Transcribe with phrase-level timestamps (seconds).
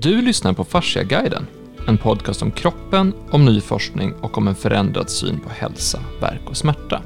[0.00, 1.46] Du lyssnar på Fasciaguiden,
[1.86, 6.40] en podcast om kroppen, om ny forskning och om en förändrad syn på hälsa, verk
[6.44, 7.02] och smärta.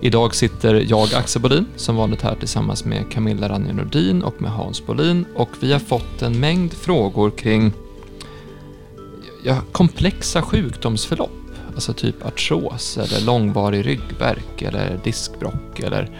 [0.00, 4.50] Idag sitter jag, Axel Bodin, som vanligt här tillsammans med Camilla Ranje Nordin och med
[4.50, 7.72] Hans Bolin och vi har fått en mängd frågor kring
[9.44, 11.30] ja, komplexa sjukdomsförlopp.
[11.74, 16.10] Alltså typ artros eller långvarig ryggvärk eller diskbrock eller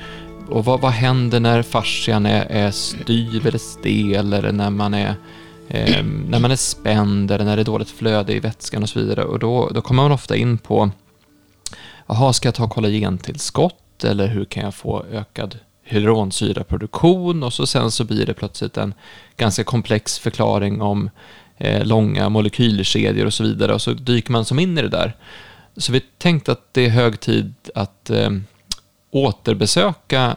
[0.48, 5.14] och vad, vad händer när fascian är, är styv eller stel eller när man är
[5.68, 9.00] eh, när man är spänd eller när det är dåligt flöde i vätskan och så
[9.00, 9.24] vidare.
[9.24, 10.90] Och då, då kommer man ofta in på,
[12.06, 17.42] jaha, ska jag ta kollagentillskott eller hur kan jag få ökad hyaluronsyraproduktion?
[17.42, 18.94] Och så sen så blir det plötsligt en
[19.36, 21.10] ganska komplex förklaring om
[21.56, 23.74] eh, långa molekylkedjor och så vidare.
[23.74, 25.16] Och så dyker man som in i det där.
[25.76, 28.30] Så vi tänkte att det är hög tid att eh,
[29.10, 30.36] återbesöka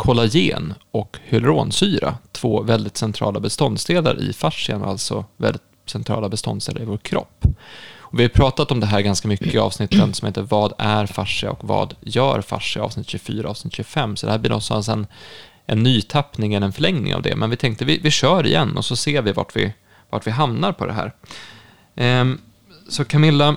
[0.00, 6.96] kollagen och hyaluronsyra, två väldigt centrala beståndsdelar i fascian, alltså väldigt centrala beståndsdelar i vår
[6.96, 7.44] kropp.
[7.98, 11.06] Och vi har pratat om det här ganska mycket i avsnitten som heter Vad är
[11.06, 12.82] fascia och vad gör fascia?
[12.82, 14.16] Avsnitt 24 och avsnitt 25.
[14.16, 15.06] Så det här blir någonstans en,
[15.66, 17.36] en nytappning eller en förlängning av det.
[17.36, 19.72] Men vi tänkte vi, vi kör igen och så ser vi vart vi,
[20.10, 21.12] vart vi hamnar på det här.
[21.94, 22.38] Ehm,
[22.88, 23.56] så Camilla,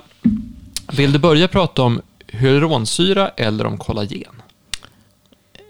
[0.92, 4.43] vill du börja prata om hyaluronsyra eller om kollagen?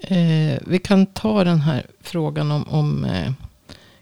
[0.07, 3.31] Eh, vi kan ta den här frågan om, om eh,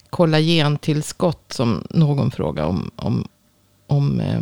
[0.10, 2.92] kollagentillskott som någon fråga om.
[2.96, 3.28] Om,
[3.88, 4.42] om eh,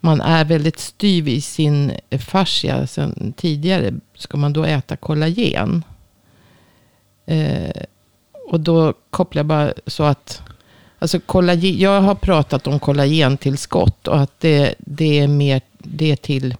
[0.00, 3.94] man är väldigt styv i sin fascia sen tidigare.
[4.14, 5.84] Ska man då äta kollagen?
[7.26, 7.82] Eh,
[8.48, 10.42] och då kopplar jag bara så att
[10.98, 16.16] Alltså kollagen, jag har pratat om kollagentillskott och att det, det är mer det är
[16.16, 16.56] till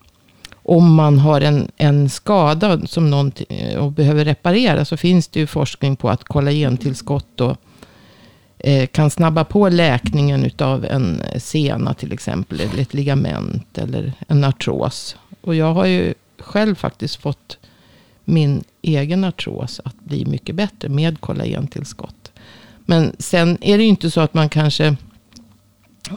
[0.63, 5.41] om man har en, en skada som någon eh, och behöver reparera så finns det
[5.41, 7.57] ju forskning på att kollagentillskott då,
[8.59, 14.45] eh, kan snabba på läkningen av en sena till exempel, eller ett ligament eller en
[14.45, 15.17] artros.
[15.41, 17.59] Och jag har ju själv faktiskt fått
[18.25, 22.33] min egen artros att bli mycket bättre med kollagentillskott.
[22.87, 24.97] Men sen är det ju inte så att man kanske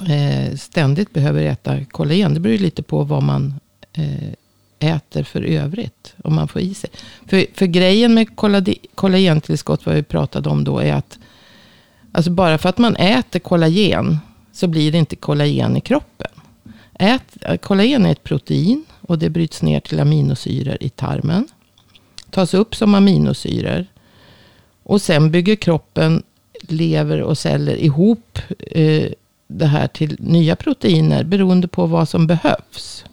[0.08, 2.34] eh, ständigt behöver äta kollagen.
[2.34, 3.54] Det beror ju lite på vad man
[3.94, 4.34] eh,
[4.80, 6.16] äter för övrigt.
[6.24, 6.90] Om man får i sig.
[7.26, 8.28] För, för grejen med
[8.96, 11.20] kollagentillskott, vad vi pratade om då, är att
[12.12, 14.18] alltså bara för att man äter kollagen
[14.52, 16.32] så blir det inte kollagen i kroppen.
[17.00, 21.48] Ät, kollagen är ett protein och det bryts ner till aminosyror i tarmen.
[22.30, 23.86] Tas upp som aminosyror.
[24.84, 26.24] Och sen bygger kroppen,
[26.62, 28.40] lever och celler ihop
[28.72, 29.10] eh,
[29.48, 33.06] det här till nya proteiner beroende på vad som behövs.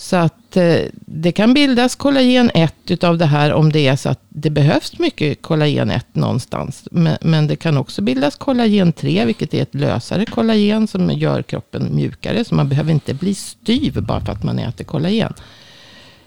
[0.00, 4.08] Så att eh, det kan bildas kollagen 1 utav det här om det är så
[4.08, 6.88] att det behövs mycket kollagen 1 någonstans.
[6.90, 11.42] Men, men, det kan också bildas kollagen 3, vilket är ett lösare kollagen som gör
[11.42, 12.44] kroppen mjukare.
[12.44, 15.34] Så man behöver inte bli styv bara för att man äter kollagen.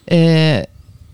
[0.05, 0.63] Eh,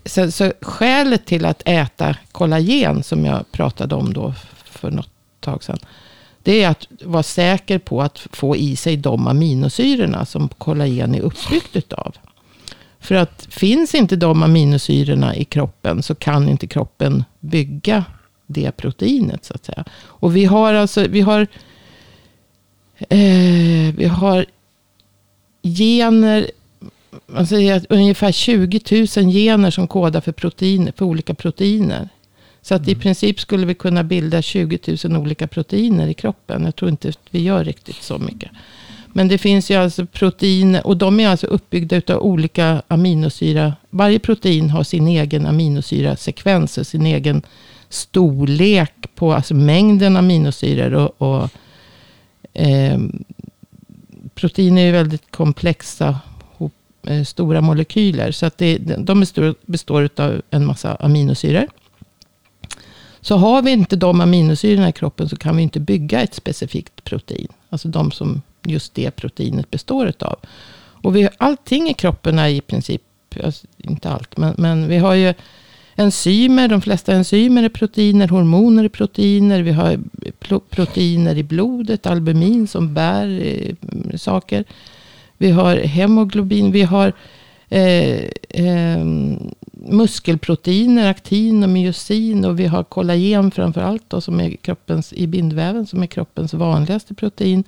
[0.04, 4.34] så, så skälet till att äta kollagen, som jag pratade om då
[4.64, 5.10] för något
[5.40, 5.78] tag sedan.
[6.42, 11.20] Det är att vara säker på att få i sig de aminosyrorna som kollagen är
[11.20, 12.16] uppbyggt utav.
[13.00, 18.04] För att finns inte de aminosyrorna i kroppen så kan inte kroppen bygga
[18.46, 19.84] det proteinet så att säga.
[20.02, 21.46] Och vi har alltså, vi har,
[22.98, 24.46] eh, vi har
[25.62, 26.50] gener,
[27.26, 28.80] man säger att ungefär 20
[29.16, 32.08] 000 gener som kodar för proteiner, för olika proteiner.
[32.62, 32.90] Så att mm.
[32.92, 36.64] i princip skulle vi kunna bilda 20 000 olika proteiner i kroppen.
[36.64, 38.50] Jag tror inte vi gör riktigt så mycket.
[39.12, 43.74] Men det finns ju alltså proteiner och de är alltså uppbyggda av olika aminosyra.
[43.90, 47.42] Varje protein har sin egen aminosyrasekvens och sin egen
[47.88, 50.94] storlek på alltså mängden aminosyror.
[50.94, 51.50] Och, och
[52.52, 52.98] eh,
[54.34, 56.20] proteiner är ju väldigt komplexa,
[57.06, 58.32] eh, stora molekyler.
[58.32, 61.66] Så att det, de består, består av en massa aminosyror.
[63.20, 67.04] Så har vi inte de aminosyrorna i kroppen så kan vi inte bygga ett specifikt
[67.04, 67.48] protein.
[67.70, 70.38] Alltså de som just det proteinet består av.
[71.02, 73.02] Och vi, allting i kroppen är i princip,
[73.44, 75.34] alltså, inte allt, men, men vi har ju
[76.00, 76.68] enzymer.
[76.68, 79.62] De flesta enzymer är proteiner, hormoner är proteiner.
[79.62, 79.98] Vi har
[80.70, 83.74] proteiner i blodet, albumin som bär eh,
[84.16, 84.64] saker.
[85.36, 87.12] Vi har hemoglobin, vi har
[87.68, 89.04] eh, eh,
[89.72, 92.44] muskelproteiner, aktin och myosin.
[92.44, 96.54] Och vi har kollagen framför allt då, som är kroppens, i bindväven som är kroppens
[96.54, 97.64] vanligaste protein.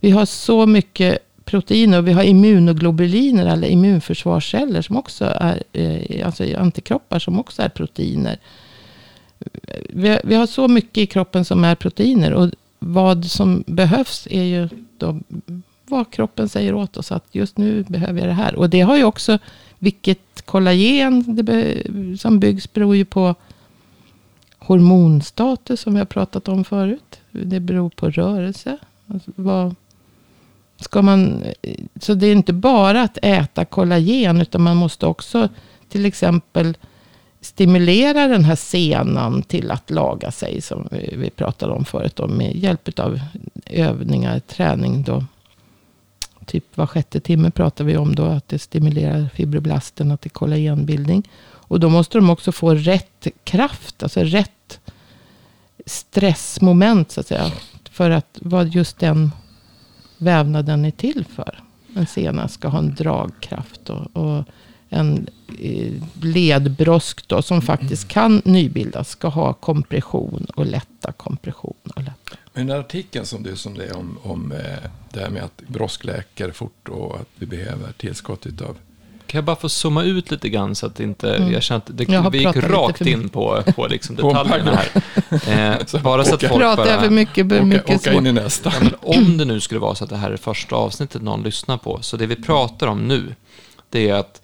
[0.00, 6.26] Vi har så mycket proteiner och vi har immunoglobuliner, eller immunförsvarsceller som också är, eh,
[6.26, 8.38] alltså antikroppar som också är proteiner.
[9.88, 12.32] vi, har, vi har så mycket i kroppen som är proteiner.
[12.32, 14.68] Och vad som behövs är ju
[14.98, 15.20] då
[15.84, 17.12] vad kroppen säger åt oss.
[17.12, 18.54] Att just nu behöver jag det här.
[18.54, 19.38] Och det har ju också,
[19.78, 21.82] vilket kollagen det be,
[22.18, 23.34] som byggs beror ju på
[24.58, 27.20] hormonstatus som vi har pratat om förut.
[27.30, 28.78] Det beror på rörelse.
[29.06, 29.74] Alltså vad,
[30.80, 31.44] ska man,
[32.00, 34.40] så det är inte bara att äta kollagen.
[34.40, 35.48] Utan man måste också
[35.88, 36.76] till exempel
[37.40, 40.60] stimulera den här senan till att laga sig.
[40.60, 42.16] Som vi pratade om förut.
[42.16, 43.20] Då, med hjälp av
[43.66, 45.02] övningar, träning.
[45.02, 45.24] Då.
[46.46, 48.24] Typ var sjätte timme pratar vi om då.
[48.24, 51.28] Att det stimulerar fibroblasterna till kollagenbildning.
[51.44, 54.02] Och då måste de också få rätt kraft.
[54.02, 54.80] Alltså rätt
[55.86, 57.52] stressmoment så att säga.
[57.90, 59.32] För att vad just den
[60.18, 61.62] vävnaden är till för.
[61.94, 63.90] En sena ska ha en dragkraft.
[63.90, 64.44] Och, och
[64.88, 65.26] en
[65.58, 65.92] eh,
[66.22, 71.74] ledbrosk då, som faktiskt kan nybildas ska ha kompression och lätta kompression.
[71.96, 72.36] Och lätta.
[72.52, 75.62] Men den artikeln som du som det är om, om eh, det här med att
[75.66, 78.76] brosk läker fort och att vi behöver tillskott av
[79.28, 81.52] kan jag bara få zooma ut lite grann så att inte, mm.
[81.52, 84.78] jag känner att det, jag vi gick rakt in på, på liksom detaljerna
[85.50, 85.72] här.
[85.72, 87.00] Eh, bara så att folk pratar bara...
[87.00, 88.72] för mycket, åka, mycket åka in i nästa.
[88.80, 91.78] Ja, om det nu skulle vara så att det här är första avsnittet någon lyssnar
[91.78, 93.34] på, så det vi pratar om nu,
[93.90, 94.42] det är att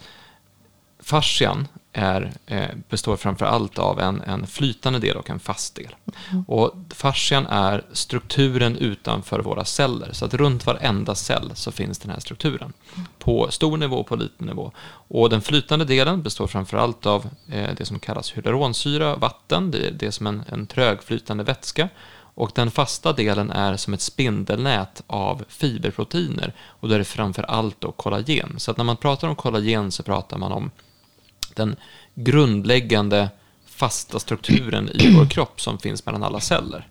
[1.03, 5.95] fascian är, eh, består framför allt av en, en flytande del och en fast del.
[6.31, 6.45] Mm.
[6.49, 10.13] Och fascian är strukturen utanför våra celler.
[10.13, 12.73] Så att runt varenda cell så finns den här strukturen.
[13.19, 14.73] På stor nivå och på liten nivå.
[15.09, 19.71] Och den flytande delen består framför allt av eh, det som kallas hyaluronsyra, vatten.
[19.71, 21.89] Det är, det är som en, en trögflytande vätska.
[22.37, 26.53] Och den fasta delen är som ett spindelnät av fiberproteiner.
[26.67, 28.55] Och då är det framför allt då kollagen.
[28.59, 30.71] Så att när man pratar om kollagen så pratar man om
[31.57, 31.77] den
[32.15, 33.29] grundläggande
[33.67, 36.89] fasta strukturen i vår kropp som finns mellan alla celler.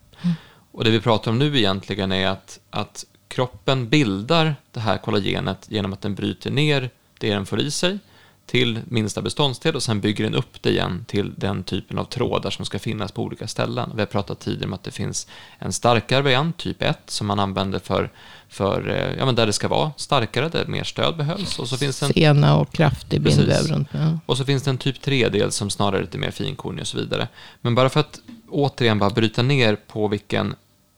[0.72, 5.66] Och det vi pratar om nu egentligen är att, att kroppen bildar det här kollagenet
[5.68, 7.98] genom att den bryter ner det den får i sig
[8.46, 12.50] till minsta beståndsdel och sen bygger den upp det igen till den typen av trådar
[12.50, 13.90] som ska finnas på olika ställen.
[13.94, 15.26] Vi har pratat tidigare om att det finns
[15.58, 18.10] en starkare variant, typ 1, som man använder för,
[18.54, 21.58] för eh, ja, men där det ska vara starkare, där mer stöd behövs.
[21.58, 23.88] Och så finns en, Sena och kraftig bindväv runt.
[23.92, 24.18] Ja.
[24.26, 26.96] Och så finns det en typ 3-del som snarare är lite mer finkornig och så
[26.96, 27.28] vidare.
[27.60, 28.20] Men bara för att
[28.50, 30.54] återigen bara bryta ner på vilken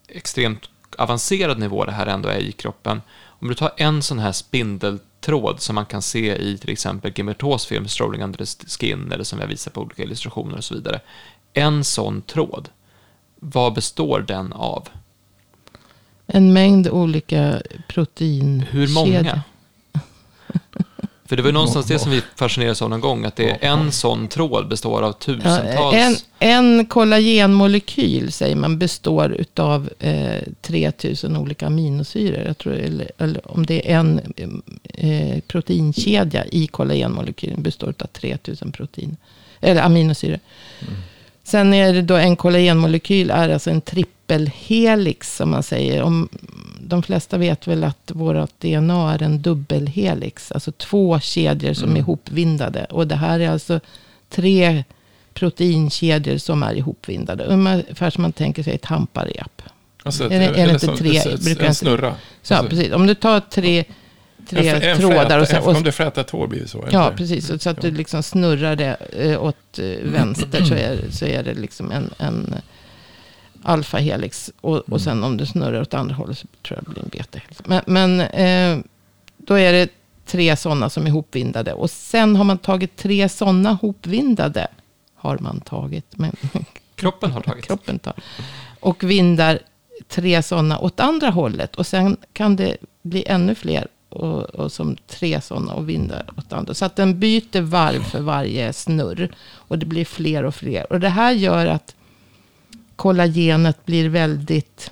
[0.08, 0.68] extremt
[0.98, 3.02] avancerad nivå det här ändå är i kroppen.
[3.24, 7.12] Om du tar en sån här spindel tråd som man kan se i till exempel
[7.16, 10.74] Gilbertos film Strolling Under the Skin eller som jag visar på olika illustrationer och så
[10.74, 11.00] vidare.
[11.52, 12.68] En sån tråd,
[13.40, 14.88] vad består den av?
[16.26, 18.80] En mängd olika proteinkedjor.
[18.80, 19.42] Hur många?
[21.28, 23.58] För det var ju någonstans det som vi fascinerades av någon gång, att det är
[23.60, 25.74] en sån tråd består av tusentals...
[25.74, 32.46] Ja, en, en kollagenmolekyl, säger man, består av eh, 3000 olika aminosyror.
[32.46, 34.34] Jag tror, eller, eller om det är en
[34.84, 39.16] eh, proteinkedja i kollagenmolekylen består av 3000 protein,
[39.60, 40.38] eller aminosyror.
[40.80, 40.94] Mm.
[41.46, 46.02] Sen är det då en kollagenmolekyl är alltså en trippelhelix som man säger.
[46.02, 46.28] Om,
[46.80, 50.52] de flesta vet väl att vårt DNA är en dubbelhelix.
[50.52, 51.96] Alltså två kedjor som mm.
[51.96, 52.84] är ihopvindade.
[52.84, 53.80] Och det här är alltså
[54.28, 54.84] tre
[55.34, 57.44] proteinkedjor som är ihopvindade.
[57.44, 59.62] Ungefär som man tänker sig ett hamparep.
[60.02, 61.16] Alltså, är, det, är det inte tre?
[61.16, 62.14] Ett, en snurra.
[62.42, 62.70] Så, alltså.
[62.70, 62.92] precis.
[62.92, 63.84] Om du tar tre
[64.46, 65.24] tre en, en trådar.
[65.24, 66.88] Fläta, och sen, och, om det flätar tår blir det så.
[66.90, 67.62] Ja, precis.
[67.62, 71.54] Så att du liksom snurrar det eh, åt eh, vänster så är, så är det
[71.54, 72.54] liksom en, en
[73.62, 74.50] alfahelix.
[74.60, 74.98] Och, och mm.
[74.98, 77.62] sen om du snurrar åt andra hållet så tror jag det blir en betahelix.
[77.64, 78.84] Men, men eh,
[79.36, 79.88] då är det
[80.26, 81.72] tre sådana som är hopvindade.
[81.72, 84.66] Och sen har man tagit tre sådana hopvindade.
[85.14, 86.18] Har man tagit.
[86.18, 86.36] Men,
[86.94, 87.64] kroppen har tagit.
[87.64, 88.14] Kroppen tar.
[88.80, 89.58] Och vindar
[90.08, 91.76] tre sådana åt andra hållet.
[91.76, 93.86] Och sen kan det bli ännu fler
[94.16, 96.74] och, och, som tre sådana och vindar åt andra.
[96.74, 99.30] Så att den byter varv för varje snurr.
[99.52, 100.92] Och det blir fler och fler.
[100.92, 101.94] Och det här gör att
[102.96, 104.90] kollagenet blir väldigt...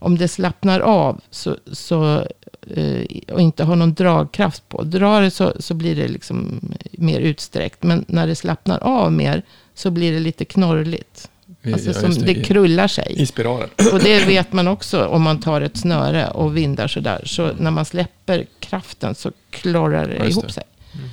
[0.00, 2.26] Om det slappnar av så, så,
[2.66, 4.82] eh, och inte har någon dragkraft på.
[4.82, 6.60] Drar det så, så blir det liksom
[6.92, 7.82] mer utsträckt.
[7.82, 9.42] Men när det slappnar av mer
[9.74, 11.30] så blir det lite knorrligt.
[11.74, 13.14] Alltså som det, det krullar sig.
[13.16, 13.68] I spiralen.
[13.92, 17.22] Och det vet man också om man tar ett snöre och vindar sådär.
[17.24, 20.64] Så när man släpper kraften så klarrar det, det ihop sig.
[20.94, 21.08] Mm.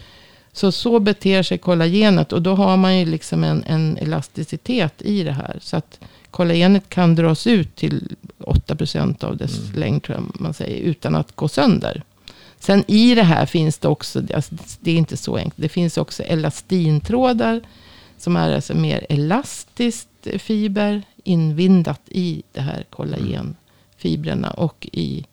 [0.54, 2.34] Så så beter sig kollagenet.
[2.34, 5.58] Och då har man ju liksom en, en elasticitet i det här.
[5.62, 6.00] Så att
[6.32, 9.80] kollagenet kan dras ut till 8% av dess mm.
[9.80, 12.04] längd, tror jag man säger, utan att gå sönder.
[12.60, 15.98] Sen i det här finns det också, alltså det är inte så enkelt, det finns
[15.98, 17.62] också elastintrådar
[18.18, 25.26] som är alltså mer elastiskt elastinfiber invindat i det här kollagenfibrerna och i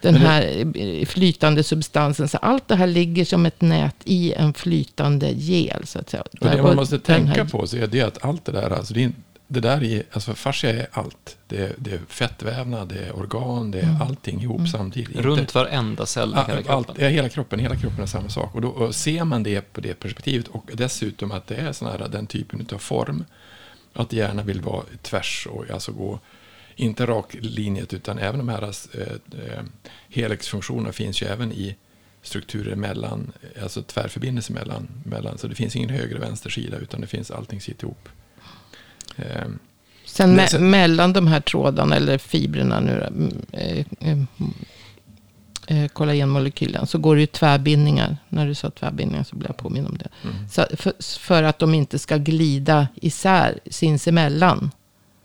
[0.00, 2.28] den här flytande substansen.
[2.28, 5.86] Så allt det här ligger som ett nät i en flytande gel.
[5.86, 6.22] Så att säga.
[6.22, 8.94] Och det man måste tänka här- på så är det att allt det där, alltså
[8.94, 9.12] det, är,
[9.48, 11.36] det där är, alltså fascia är allt.
[11.48, 14.02] Det är, det är fettvävnad, det är organ, det är Mm.
[14.02, 15.08] allting ihop samtidigt.
[15.08, 17.04] Inte- Runt varenda cell i Ja, hela allt, kroppen.
[17.04, 17.58] ja, hela kroppen.
[17.60, 18.54] Hela kroppen är samma sak.
[18.54, 21.88] Och då och ser man det på det perspektivet och dessutom att det är sån
[21.88, 23.24] här, den typen av form.
[23.94, 26.20] Att gärna vill vara tvärs och alltså gå,
[26.76, 29.62] inte rak linjet utan även de här eh, eh,
[30.08, 31.76] helixfunktionerna finns ju även i
[32.22, 33.32] strukturer mellan,
[33.62, 35.38] alltså tvärförbindelser mellan, mellan.
[35.38, 38.08] Så det finns ingen höger och vänster sida utan det finns allting sitter ihop.
[39.16, 39.44] Eh,
[40.04, 43.86] Sen, me- sen- mellan de här trådarna, eller fibrerna nu mm, eh,
[45.66, 48.16] eh, eh, kollagenmolekylen, så går det ju tvärbindningar.
[48.28, 50.08] När du sa tvärbindningar så blev jag påminn om det.
[50.24, 54.70] mm, Så för, för att de inte ska glida isär sinsemellan.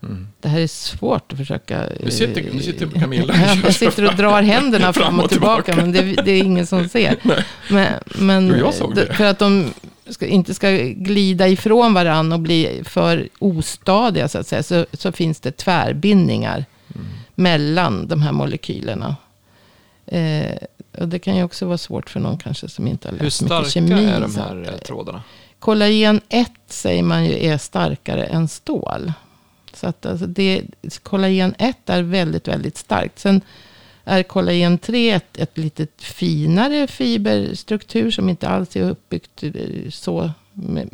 [0.04, 0.28] mm.
[0.40, 1.84] Det här är svårt att försöka...
[2.04, 5.92] Nu sitter, nu sitter Camilla Ja, jag sitter och drar händerna fram och tillbaka, men
[5.92, 7.16] det, det är ingen som ser.
[7.72, 9.14] Men, men Jo, jag såg det.
[9.14, 9.74] för att de
[10.10, 15.12] ska, inte ska glida ifrån varandra och bli för ostadiga, så att säga, så, så
[15.12, 16.66] finns det tvärbindningar
[16.96, 17.08] Mm.
[17.36, 19.16] mellan de här molekylerna.
[20.08, 20.58] Eh,
[20.98, 23.42] och det kan ju också vara svårt för någon kanske som inte har Hur läst
[23.42, 24.06] mycket starka kemi.
[24.06, 25.24] är de här att- eh, trådarna?
[25.60, 29.14] Kollagen 1 säger man ju är starkare än stål.
[29.74, 30.62] Så att alltså det,
[31.04, 33.20] kollagen 1 är väldigt, väldigt starkt.
[33.20, 33.42] Sen
[34.04, 39.52] är kollagen 3 ett, ett lite finare fiberstruktur som inte alls är uppbyggt eh,
[39.90, 40.32] så.
[40.54, 40.90] Med,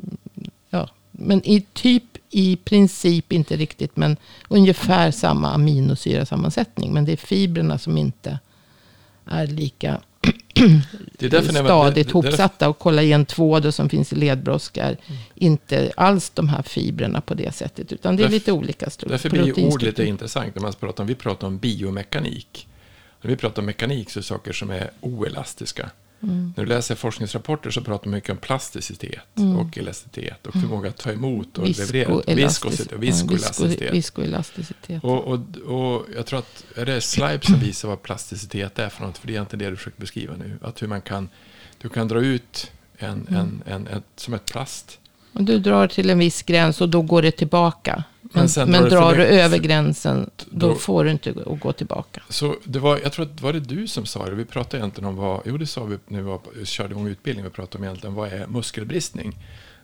[0.69, 4.17] ja, men i typ i princip inte riktigt, men
[4.49, 6.93] ungefär samma aminosyrasammansättning.
[6.93, 8.39] Men det är fibrerna som inte
[9.25, 10.01] är lika
[11.17, 12.69] Det är därför stadigt hopsatta.
[12.69, 14.97] Och kollagen 2 då, som finns i ledbrosk är
[15.35, 17.91] inte alls de här fibrerna på det sättet.
[17.91, 19.11] Utan det är Därf- lite olika strukturer.
[19.11, 22.67] Därför blir ju ord lite intressant när man pratar om, vi pratar om biomekanik.
[23.21, 25.89] När vi pratar om mekanik så är det saker som är oelastiska.
[26.23, 26.53] Mm.
[26.57, 29.57] När du läser forskningsrapporter så pratar man mycket om plasticitet Mm.
[29.57, 32.35] och elasticitet och förmåga att ta emot och Visko- leverera.
[32.35, 33.79] Viskositet och viskoelasticitet.
[33.91, 35.03] visko- Viskoelasticitet.
[35.03, 39.05] Och, och, och jag tror att är det Slipe som visar vad plasticitet är för
[39.05, 40.59] något, för det är inte det du försöker beskriva nu.
[40.61, 41.29] Att hur man kan,
[41.77, 43.35] du kan dra ut en, Mm.
[43.35, 44.99] en, en, ett, som ett plast.
[45.33, 48.03] Och du drar till en viss gräns och då går det tillbaka.
[48.21, 51.73] Men, Men men, drar du över gränsen, då, då- får du inte gå- att gå
[51.73, 52.21] tillbaka.
[52.29, 54.35] Så det var, jag tror att var det du som sa det.
[54.35, 57.43] Vi pratade egentligen om vad, jo det sa vi när vi var, körde igång utbildning.
[57.45, 59.37] Vi pratade om egentligen vad är muskelbristning.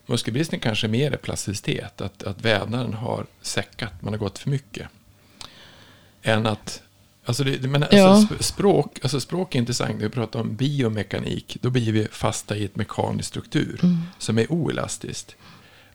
[0.05, 2.01] Muskelbristning kanske mer är plasticitet.
[2.01, 4.87] Att, att vävnaden har säckat, man har gått för mycket.
[6.21, 6.81] Än att,
[7.29, 8.27] alltså, det, men alltså Ja.
[8.29, 9.91] sp- språk, alltså språk är intressant.
[9.95, 13.79] När vi pratar om biomekanik, då blir vi fasta i ett mekanisk struktur
[14.17, 15.35] som är oelastiskt.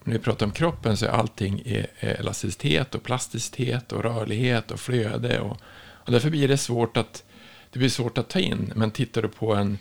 [0.02, 4.02] Men när vi pratar om kroppen så är allting är, är elasticitet och plasticitet och
[4.02, 5.40] rörlighet och flöde.
[5.40, 7.24] Och, och därför blir det svårt att,
[7.72, 8.72] det blir svårt att ta in.
[8.76, 9.78] Men tittar du på en,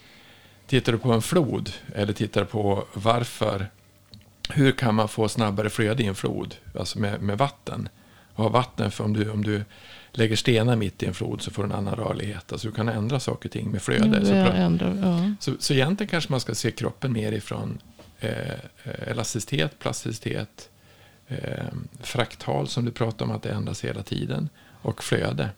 [0.68, 3.70] tittar du på en flod eller tittar på varför,
[4.50, 7.90] hur kan man få snabbare flöde i en flod, alltså med, med vatten?
[8.36, 9.64] Och ha vatten, för om du, om du
[10.14, 12.52] lägger stenar mitt i en flod så får du en annan rörlighet.
[12.52, 14.20] Alltså du kan ändra saker och ting med flöde.
[14.20, 15.34] Ja, så, ändrar, ja.
[15.40, 17.80] så, så egentligen kanske man ska se kroppen mer ifrån
[18.20, 18.52] eh,
[18.84, 20.70] eh, elasticitet, plasticitet,
[21.28, 21.38] eh,
[22.02, 24.50] fraktal som du pratar om att det ändras hela tiden
[24.82, 25.50] och flöde.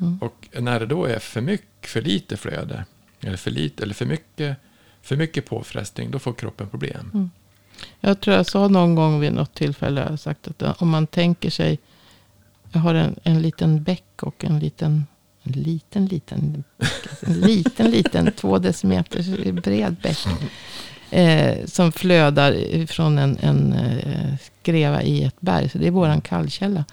[0.00, 0.18] Mm.
[0.20, 2.84] Och när det då är för mycket, för lite flöde
[3.20, 4.56] eller för lite eller för mycket,
[5.02, 7.10] för mycket påfrestning, då får kroppen problem.
[7.14, 7.30] Mm.
[8.00, 11.78] Jag tror jag sa någon gång vid något tillfälle, sagt att om man tänker sig,
[12.72, 15.06] jag har en, en liten bäck och en liten,
[15.42, 16.64] en liten, liten,
[17.20, 20.18] en liten, liten, två decimeter bred bäck.
[21.10, 25.68] Eh, som flödar från en, en eh, skreva i ett berg.
[25.68, 26.84] Så det är våran kallkälla.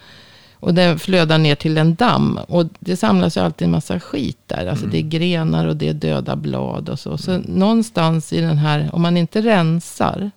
[0.54, 2.38] Och den flödar ner till en damm.
[2.48, 4.66] Och det samlas ju alltid en massa skit där.
[4.66, 4.90] Alltså Mm.
[4.92, 7.18] det är grenar och det är döda blad och så.
[7.18, 10.30] Så någonstans i den här, om man inte rensar.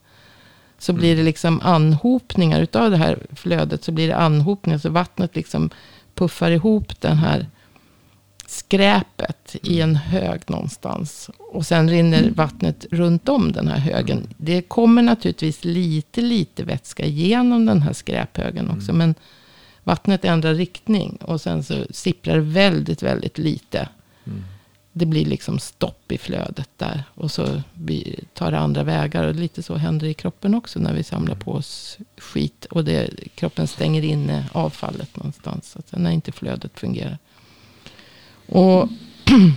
[0.79, 3.83] Så blir det liksom anhopningar utav det här flödet.
[3.83, 4.77] Så blir det anhopningar.
[4.77, 5.69] Så vattnet liksom
[6.15, 7.47] puffar ihop den här
[8.47, 11.29] skräpet i en hög någonstans.
[11.37, 14.27] Och sen rinner vattnet runt om den här högen.
[14.37, 18.93] Det kommer naturligtvis lite, lite vätska genom den här skräphögen också.
[18.93, 19.15] Men
[19.83, 21.17] vattnet ändrar riktning.
[21.21, 23.89] Och sen så sipprar väldigt, väldigt lite.
[24.25, 24.43] Mm.
[24.97, 27.03] Det blir liksom stopp i flödet där.
[27.13, 27.61] Och så
[28.33, 29.23] tar det andra vägar.
[29.23, 32.65] Och lite så händer i kroppen också när vi samlar på oss skit.
[32.65, 35.71] Och det, kroppen stänger inne avfallet någonstans.
[35.71, 37.17] Så att när inte flödet fungerar.
[38.47, 38.89] Och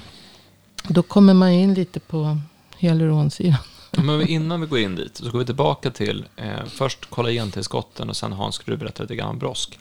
[0.88, 2.40] då kommer man in lite på
[2.78, 3.59] hyaluronsyran.
[3.90, 8.16] Men innan vi går in dit så går vi tillbaka till eh, först kollagentillskotten och
[8.16, 9.78] sen Hans skulle du berätta lite grann om brosk.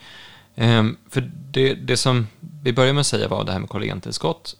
[0.55, 2.27] Eh, för det, det som
[2.63, 4.55] vi började med att säga var det här med kollagentillskott.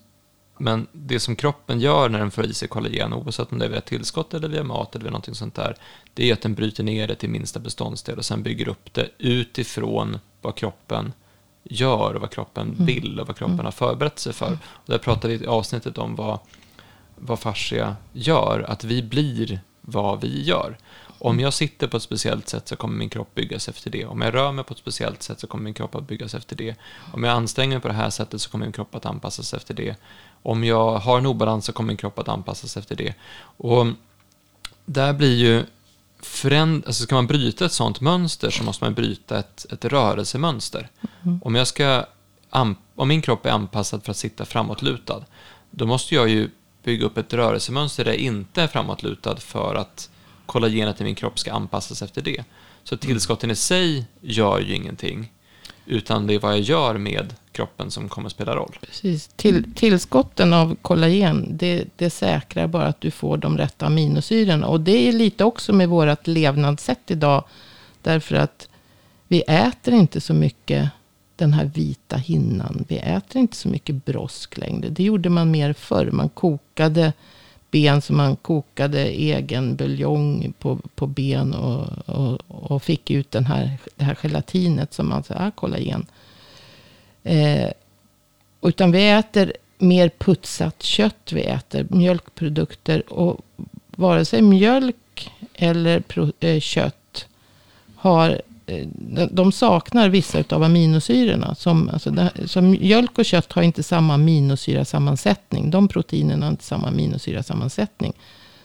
[0.62, 3.70] Men det som kroppen gör när den får i sig kollagen, oavsett om det är
[3.70, 5.75] via tillskott eller via mat eller via någonting sånt där,
[6.13, 9.10] det är att den bryter ner det till minsta beståndsdel och sen bygger upp det
[9.18, 11.13] utifrån vad kroppen
[11.63, 12.86] gör och vad kroppen Mm.
[12.86, 14.51] vill och vad kroppen har förberett sig för.
[14.63, 16.39] Och där pratade vi i avsnittet om vad,
[17.16, 20.78] vad fascia gör, att vi blir vad vi gör.
[21.22, 24.06] Om jag sitter på ett speciellt sätt så kommer min kropp byggas efter det.
[24.06, 26.56] Om jag rör mig på ett speciellt sätt så kommer min kropp att byggas efter
[26.56, 26.75] det.
[27.13, 29.74] Om jag anstränger mig på det här sättet så kommer min kropp att anpassas efter
[29.74, 29.96] det.
[30.43, 33.13] Om jag har en obalans så kommer min kropp att anpassas efter det.
[33.58, 33.88] Och
[34.86, 35.65] där blir ju
[36.22, 40.89] föränd- alltså ska man bryta ett sånt mönster så måste man bryta ett, ett rörelsemönster.
[41.41, 42.05] Om, jag ska
[42.96, 45.25] om min kropp är anpassad för att sitta framåtlutad,
[45.72, 46.50] då måste jag ju
[46.84, 50.10] bygga upp ett rörelsemönster där jag inte är framåtlutad för att
[50.46, 52.43] kollagenet i min kropp ska anpassas efter det.
[52.84, 55.31] Så tillskotten i sig gör ju ingenting,
[55.89, 58.77] utan det är vad jag gör med kroppen som kommer spela roll.
[58.81, 59.27] Precis.
[59.27, 64.67] Till, tillskotten av kollagen, det, det säkrar bara att du får de rätta aminosyrorna.
[64.67, 67.43] Och det är lite också med vårt levnadssätt idag.
[68.01, 68.69] Därför att
[69.27, 70.89] vi äter inte så mycket
[71.36, 72.86] den här vita hinnan.
[72.88, 74.89] Vi äter inte så mycket brosk längre.
[74.89, 76.10] Det gjorde man mer förr.
[76.12, 77.13] Man kokade
[77.71, 81.53] ben som man kokade egen buljong på, på ben.
[81.53, 86.05] Och, och, och fick ut den här, det här gelatinet som man sa ah, kollagen.
[87.23, 87.69] Eh,
[88.61, 91.31] utan vi äter mer putsat kött.
[91.31, 93.13] Vi äter mjölkprodukter.
[93.13, 93.41] Och
[93.95, 97.25] vare sig mjölk eller pro, eh, kött
[97.95, 98.41] har
[98.93, 101.55] de- de saknar vissa av aminosyrorna.
[101.55, 105.71] Som, alltså det, som mjölk och kött har inte samma aminosyrasammansättning.
[105.71, 108.13] De proteinerna har inte samma aminosyrasammansättning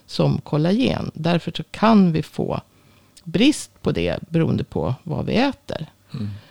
[0.06, 1.10] som kollagen.
[1.14, 2.60] Därför så kan vi få
[3.24, 5.86] brist på det beroende på vad vi äter.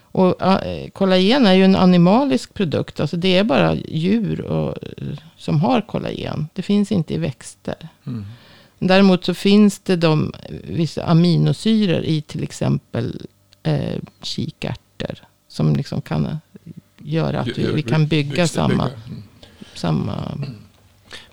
[0.01, 2.99] Och äh, kollagen är ju en animalisk produkt.
[2.99, 5.07] Alltså det är bara djur och, eh,
[5.37, 6.47] som har kollagen.
[6.53, 7.87] Det finns inte i växter.
[8.07, 8.25] Mm.
[8.79, 13.21] Däremot så finns det de, vissa aminosyror i till exempel
[13.63, 15.15] eh, kikärtor.
[15.47, 16.37] Som liksom kan
[16.97, 19.23] göra att vi, vi kan bygga samma, Mm.
[19.75, 20.37] samma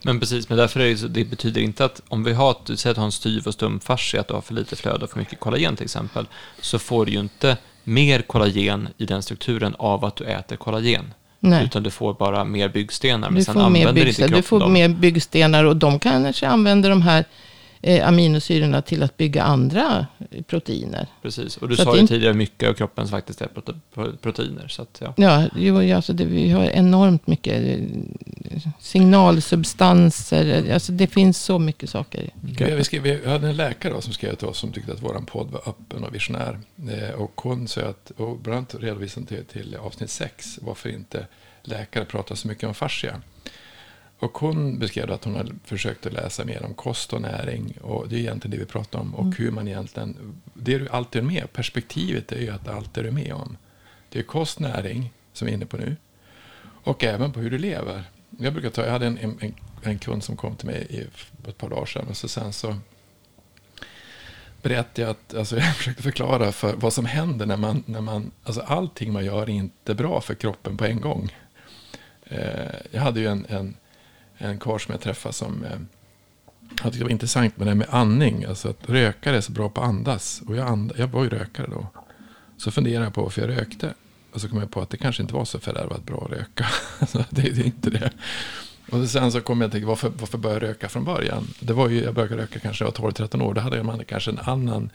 [0.02, 2.90] Men precis, men därför är det, det betyder inte att om vi har, du säger
[2.90, 5.10] att du har en styv och stum fascia, att du har för lite flöde och
[5.10, 6.26] för mycket kollagen till exempel,
[6.60, 11.14] så får du ju inte mer kollagen i den strukturen av att du äter kollagen.
[11.40, 11.64] Nej.
[11.64, 14.42] Utan du får bara mer byggstenar, men Du sen får, mer använder inte byggstenar, kroppen
[14.42, 14.72] du får dem.
[14.72, 17.24] mer byggstenar och de kanske använder de här
[17.82, 21.06] eh, aminosyrorna till att bygga andra eh, proteiner.
[21.22, 24.68] Precis, och du Så sa ju tidigare mycket av kroppens faktiskt är prote- pro- proteiner.
[24.68, 25.14] Så att, ja.
[25.16, 30.64] Ja, jo, ja, alltså det, vi har enormt mycket eh, signalsubstanser.
[30.68, 32.76] eh, Alltså det finns så mycket saker Vi, kroppen.
[32.76, 35.22] vi, skrev, vi hade en läkare då som skrev till oss som tyckte att vår
[35.26, 36.58] podd var öppen och visionär.
[36.90, 41.26] Eh, och hon sa att, och bland annat redovisade till, till avsnitt 6, varför inte
[41.62, 43.20] läkare pratar så mycket om fascia.
[44.20, 47.78] Och hon beskrev att hon hade försökt att läsa mer om kost och näring.
[47.80, 49.14] Och det är egentligen det vi pratar om.
[49.14, 53.02] Och hur man egentligen, det du alltid är med, perspektivet är ju att allt är
[53.02, 53.56] du med om.
[54.08, 55.96] Det är kost, näring, som vi är inne på nu.
[56.62, 58.04] Och även på hur du lever.
[58.38, 61.00] Jag brukar ta, jag hade en, en, en, kund som kom till mig i,
[61.48, 62.06] ett par dagar sedan.
[62.08, 62.76] Och så sen så
[64.62, 68.30] berättade jag att, alltså jag försökte förklara för vad som händer när man, när man,
[68.44, 71.34] alltså allting man gör är inte bra för kroppen på en gång.
[72.24, 73.74] Eh, jag hade ju en, en,
[74.40, 75.70] en karl som jag träffade som eh,
[76.70, 78.44] jag tyckte det var intressant med det här med andning.
[78.44, 80.42] Alltså att rökare är så bra på att andas.
[80.46, 81.86] Och jag, and, jag var ju rökare då.
[82.56, 83.94] Så funderade jag på varför jag rökte.
[84.32, 86.66] Och så kom jag på att det kanske inte var så fördärvat bra att röka.
[87.30, 88.10] Det, det är inte det.
[88.90, 91.46] Och sen så kom jag att tänka, varför, varför började jag röka från början?
[91.60, 93.54] Det var ju, jag började röka kanske när jag var 12-13 år.
[93.54, 94.90] Då hade man kanske en annan,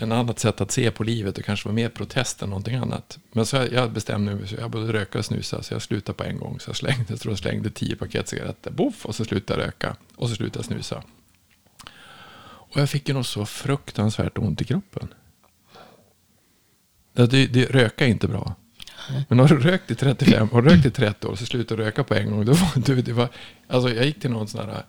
[0.00, 3.18] en annat sätt att se på livet och kanske var mer protest än någonting annat.
[3.32, 6.18] Men så jag, jag bestämde mig, så jag började röka och snusa, så jag slutade
[6.18, 6.60] på en gång.
[6.60, 9.66] Så jag slängde, jag tror jag slängde tio paket cigaretter, boff, och så slutade jag
[9.66, 9.96] röka.
[10.16, 11.02] Och så slutade jag snusa.
[12.72, 15.08] Och jag fick ju något så fruktansvärt ont i kroppen.
[17.12, 18.54] Det, det, det, röka är inte bra.
[19.28, 22.04] Men har du rökt i 35 och rökt i 30 år så slutar du röka
[22.04, 22.44] på en gång.
[22.44, 23.28] Då var, du, det var,
[23.68, 24.82] alltså jag gick till någon sån här,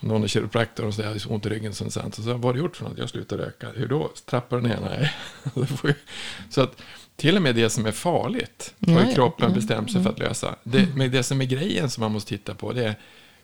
[0.00, 1.74] någon kiropraktor och så jag hade så ont i ryggen.
[1.74, 2.14] Sånt, sånt.
[2.14, 2.98] Så sa vad har du gjort för något?
[2.98, 3.68] Jag slutade röka.
[3.74, 4.10] Hur då?
[4.26, 4.78] Trappar du ner?
[4.90, 5.14] Nej.
[6.50, 6.82] Så att
[7.16, 9.14] till och med det som är farligt har Ja, ju ja.
[9.14, 10.54] kroppen Mm, bestämt sig för att lösa.
[10.62, 12.94] Det, men det som är grejen som man måste titta på det är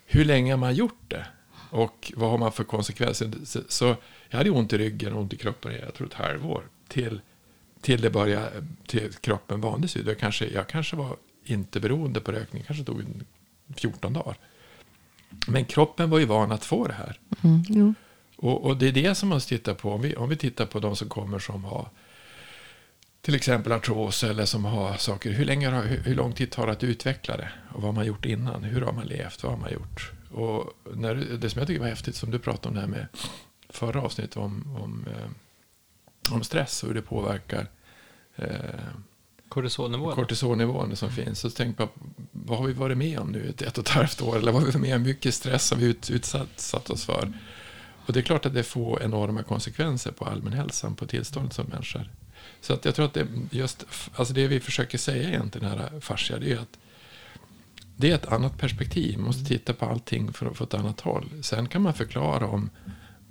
[0.05, 1.25] hur länge har man gjort det?
[1.69, 3.31] Och vad har man för konsekvenser?
[3.45, 3.95] Så, så
[4.29, 6.63] jag hade ont i ryggen och ont i kroppen i, jag tror ett halvår.
[6.87, 7.21] Till,
[7.81, 10.01] till det började, till kroppen vande sig.
[10.01, 10.11] vid.
[10.11, 13.25] Jag kanske, jag kanske var inte beroende på rökning, kanske tog en
[13.75, 14.37] 14 dagar.
[15.47, 17.19] Men kroppen var ju van att få det här.
[17.43, 17.93] Mm, jo.
[18.35, 19.91] Och, och, det är det som man måste titta på.
[19.91, 21.89] Om vi, om vi tittar på de som kommer som har
[23.21, 25.31] till exempel artros eller som har saker.
[25.31, 27.51] Hur, länge, hur, hur lång tid tar det att utveckla det?
[27.69, 28.63] Och vad har man gjort innan?
[28.63, 29.43] Hur har man levt?
[29.43, 30.11] Vad har man gjort?
[30.31, 33.07] Och när, det som jag tycker var häftigt, som du pratade om det här med
[33.69, 35.29] förra avsnittet om, om, eh,
[36.29, 37.67] om stress och hur det påverkar
[38.35, 38.47] eh,
[39.49, 41.39] kortisolnivån, kortisolnivån som finns.
[41.39, 41.89] Så tänk på
[42.31, 44.37] vad har vi varit med om nu ett, ett och ett halvt år?
[44.37, 45.03] Eller vad har vi varit med om?
[45.03, 47.33] Mycket stress har vi ut, utsatt oss för.
[48.05, 52.09] Och det är klart att det får enorma konsekvenser på allmänhälsan, på tillståndet som människor.
[52.61, 56.39] Så att jag tror att det, just, alltså det vi försöker säga egentligen här fascia,
[56.39, 56.77] det är att
[57.95, 59.17] det är ett annat perspektiv.
[59.17, 61.29] Man måste titta på allting från ett annat håll.
[61.41, 62.69] Sen kan man förklara om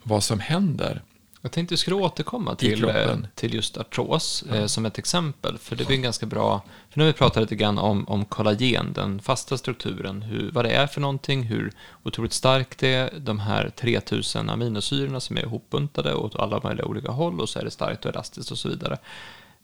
[0.02, 1.02] vad som händer
[1.42, 4.56] jag tänkte vi skulle återkomma till, eh, till just artros ja.
[4.56, 5.58] eh, som ett exempel.
[5.58, 8.92] För det blir ganska bra, för nu har vi pratat lite grann om, om kollagen,
[8.92, 11.72] den fasta strukturen, hur, vad det är för någonting, hur
[12.02, 17.10] otroligt starkt det är, de här 3000 aminosyrorna som är ihopbuntade åt alla möjliga olika
[17.10, 18.98] håll och så är det starkt och elastiskt och så vidare.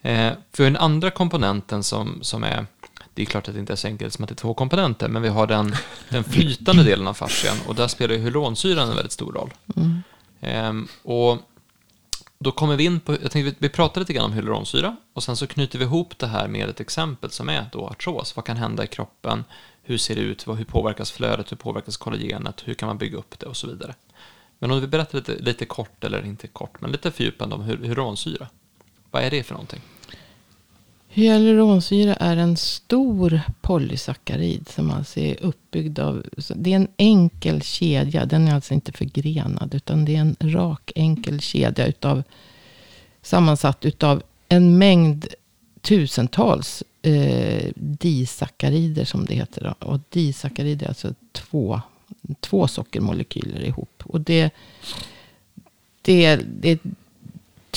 [0.02, 2.66] Eh, för den andra komponenten som, som är,
[3.14, 5.08] det är klart att det inte är så enkelt som att det är två komponenter,
[5.08, 5.74] men vi har den,
[6.08, 9.50] den flytande delen av fascian och där spelar hyaluronsyran en väldigt stor roll.
[9.76, 10.02] Mm.
[10.40, 11.38] Eh, och
[12.38, 15.36] då kommer vi in på, jag tänkte vi pratar lite grann om hyaluronsyra och sen
[15.36, 18.36] så knyter vi ihop det här med ett exempel som är då artros.
[18.36, 19.44] Vad kan hända i kroppen?
[19.82, 20.48] Hur ser det ut?
[20.48, 21.52] Hur påverkas flödet?
[21.52, 22.62] Hur påverkas kollagenet?
[22.64, 23.46] Hur kan man bygga upp det?
[23.46, 23.94] Och så vidare.
[24.58, 28.48] Men om vi berättar lite, lite kort, eller inte kort, men lite fördjupande om hyaluronsyra.
[29.10, 29.80] Vad är det för någonting?
[31.16, 36.26] Hyaluronsyra är en stor polysackarid som alltså är uppbyggd av...
[36.54, 38.26] Det är en enkel kedja.
[38.26, 39.74] Den är alltså inte förgrenad.
[39.74, 42.22] Utan det är en rak enkel kedja utav,
[43.22, 45.26] sammansatt utav en mängd
[45.80, 49.74] tusentals eh, disackarider som det heter.
[49.80, 49.86] Då.
[49.86, 51.80] Och disackarider är alltså två,
[52.40, 54.02] två sockermolekyler ihop.
[54.04, 54.50] Och det,
[56.02, 56.78] det, det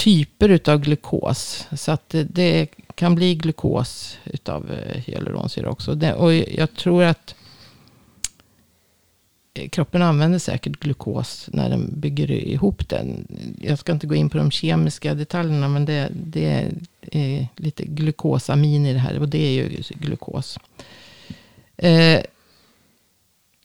[0.04, 1.68] typer utav glukos.
[1.72, 5.96] Så att det, det kan bli glukos utav eh, hyaluronsyra också.
[5.96, 7.36] Det, och jag tror att
[9.54, 13.28] eh, kroppen använder säkert glukos när den bygger ihop den.
[13.62, 16.70] Jag ska inte gå in på de kemiska detaljerna, men det, det
[17.12, 19.20] är lite glukosamin i det här.
[19.20, 20.60] Och det är ju glukos.
[21.78, 22.22] Eh,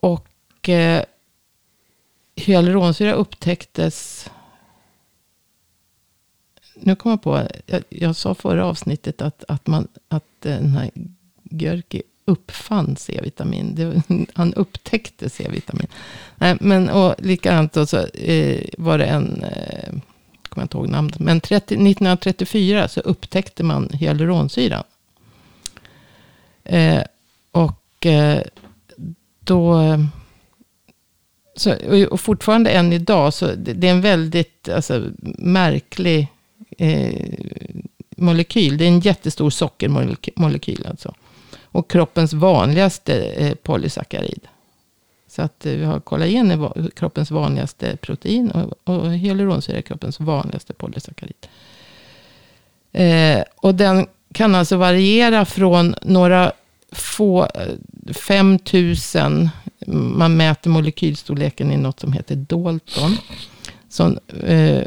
[0.01, 1.05] och eh,
[2.37, 4.31] hyaluronsyra upptäcktes
[6.74, 10.76] nu kom jag på, jag, jag sa förra avsnittet att, att, man, att eh, den
[10.76, 10.90] här
[11.42, 13.74] Görki uppfann C-vitamin.
[13.74, 14.02] Det,
[14.34, 15.87] han upptäckte C-vitamin.
[16.37, 19.88] Nej, men och likadant då så eh, var det en, eh,
[20.48, 24.84] kommer jag inte ihåg namnet, men 30, 1934 så upptäckte man hyaluronsyran.
[26.64, 27.02] Eh,
[27.50, 28.42] och eh,
[29.40, 29.80] då,
[31.56, 31.74] så,
[32.10, 36.28] och fortfarande än idag, så det, det är en väldigt alltså, märklig
[36.78, 37.28] Eh,
[38.16, 38.76] molekyl.
[38.76, 41.14] Det är en jättestor sockermolekyl alltså.
[41.62, 44.48] Och kroppens vanligaste eh, polysackarid.
[45.28, 48.50] Så att eh, vi har kollagen är kroppens vanligaste protein.
[48.50, 51.46] Och, och hyaluronsyra är kroppens vanligaste polysackarid.
[52.92, 56.52] Eh, och den kan alltså variera från några
[56.92, 59.50] få, eh, 5000,
[59.87, 63.16] man mäter molekylstorleken i något som heter Dalton.
[63.94, 64.87] Så, eh,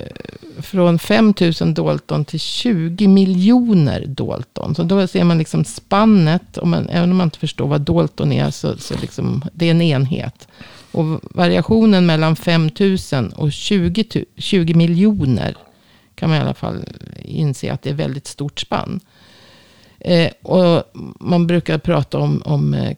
[0.61, 4.75] från 5 000 Dalton till 20 miljoner Dalton.
[4.75, 6.57] Så då ser man liksom spannet.
[6.57, 8.51] Om man, även om man inte förstår vad Dalton är.
[8.51, 10.47] Så, så liksom, det är en enhet.
[10.91, 15.57] Och variationen mellan 5 000 och 20, 20 miljoner.
[16.15, 16.83] Kan man i alla fall
[17.21, 18.99] inse att det är väldigt stort spann.
[19.99, 20.83] Eh, och
[21.19, 22.95] man brukar prata om, om eh,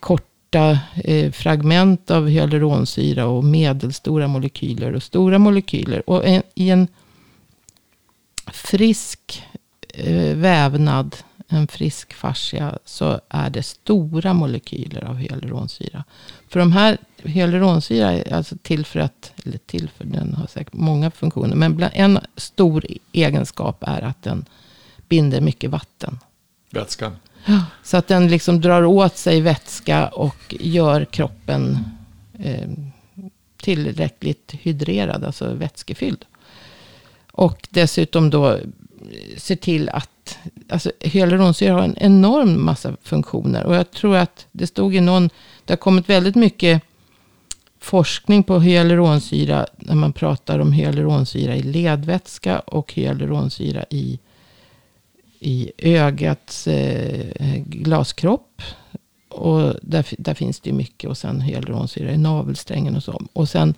[0.00, 6.10] kort korta eh, fragment av hyaluronsyra och medelstora molekyler och stora molekyler.
[6.10, 6.88] Och en, i en
[8.52, 9.42] frisk
[9.88, 11.16] eh, vävnad,
[11.48, 16.04] en frisk fascia, så är det stora molekyler av hyaluronsyra.
[16.48, 20.74] För de här hyaluronsyra är alltså till för att, eller till för, den har säkert
[20.74, 21.56] många funktioner.
[21.56, 24.44] Men en stor egenskap är att den
[25.08, 26.18] binder mycket vatten.
[26.70, 27.16] Vätskan.
[27.82, 31.78] Så att den liksom drar åt sig vätska och gör kroppen
[32.38, 32.68] eh,
[33.56, 36.24] tillräckligt hydrerad, alltså vätskefylld.
[37.32, 38.58] Och dessutom då eh,
[39.36, 43.64] ser till att, alltså hyaluronsyra har en enorm massa funktioner.
[43.64, 45.30] Och jag tror att det stod i någon,
[45.64, 46.82] det har kommit väldigt mycket
[47.80, 54.18] forskning på hyaluronsyra när man pratar om hyaluronsyra i ledvätska och hyaluronsyra i
[55.42, 58.62] i ögats eh, glaskropp.
[59.28, 61.10] Och där, där finns det mycket.
[61.10, 63.22] Och sen hyaluronsyra i navelsträngen och så.
[63.32, 63.74] Och sen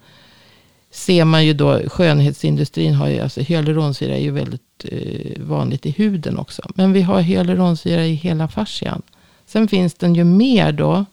[0.91, 5.91] ser man ju då, skönhetsindustrin har ju, alltså hyaluronsyra är ju väldigt eh, vanligt i
[5.91, 6.63] huden också.
[6.75, 9.03] Men vi har hyaluronsyra i hela fascian.
[9.47, 11.05] Sen finns den ju mer då.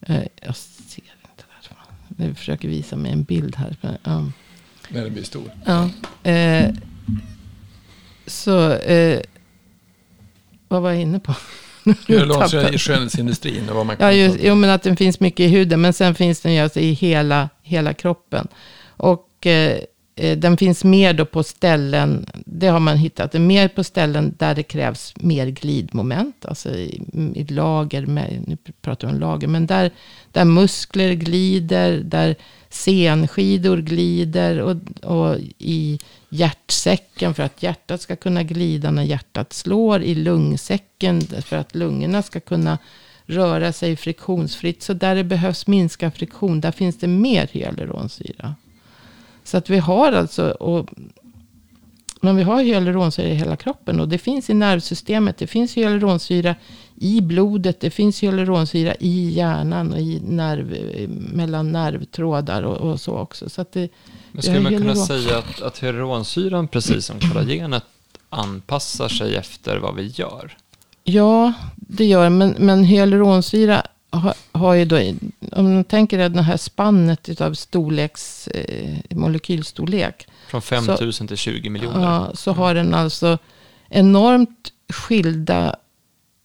[0.00, 1.44] Eh, jag ser inte
[2.16, 2.26] där.
[2.26, 3.76] Jag försöker visa mig en bild här.
[4.02, 4.26] Ja.
[4.88, 5.50] När den blir stor.
[5.64, 5.90] Ja.
[6.30, 6.74] Eh,
[8.26, 9.20] så, eh,
[10.70, 11.34] vad var jag inne på?
[12.08, 15.40] Hyaluronsyra i skönhetsindustrin och vad man kan Ja, just, jo, men att den finns mycket
[15.40, 15.80] i huden.
[15.80, 18.48] Men sen finns den ju alltså i hela, hela kroppen.
[18.86, 19.78] Och eh,
[20.16, 24.54] eh, den finns mer då på ställen, det har man hittat, mer på ställen där
[24.54, 26.46] det krävs mer glidmoment.
[26.46, 27.02] Alltså i,
[27.34, 29.90] i lager, med, nu pratar vi om lager, men där,
[30.32, 32.36] där muskler glider, där
[32.68, 35.98] senskidor glider och, och i
[36.30, 40.02] hjärtsäcken för att hjärtat ska kunna glida när hjärtat slår.
[40.02, 42.78] I lungsäcken för att lungorna ska kunna
[43.26, 44.82] röra sig friktionsfritt.
[44.82, 48.54] Så där det behövs minska friktion, där finns det mer hyaluronsyra.
[49.44, 50.88] Så att vi har alltså, och,
[52.20, 54.00] men vi har hyaluronsyra i hela kroppen.
[54.00, 56.54] Och det finns i nervsystemet, det finns hyaluronsyra
[56.96, 60.76] i blodet, det finns hyaluronsyra i hjärnan och i nerv,
[61.34, 63.48] mellan nervtrådar och, och så också.
[63.48, 63.88] Så att det,
[64.32, 67.84] Men skulle man kunna säga att, att hyaluronsyran, precis som kollagenet,
[68.30, 70.56] anpassar sig efter vad vi gör?
[71.04, 72.30] Ja, det gör.
[72.30, 75.14] Men, men hyaluronsyra har, har ju då,
[75.52, 80.26] om man tänker att det här spannet av storleks, eh, molekylstorlek.
[80.48, 82.02] Från 5 000 till 20 miljoner.
[82.02, 83.38] Ja, så har den alltså
[83.88, 85.76] enormt skilda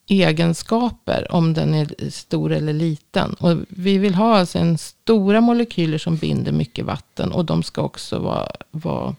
[0.08, 3.34] egenskaper om den är stor eller liten.
[3.34, 7.32] Och vi vill ha alltså en stora molekyler som binder mycket vatten.
[7.32, 9.16] Och de ska också vara, vara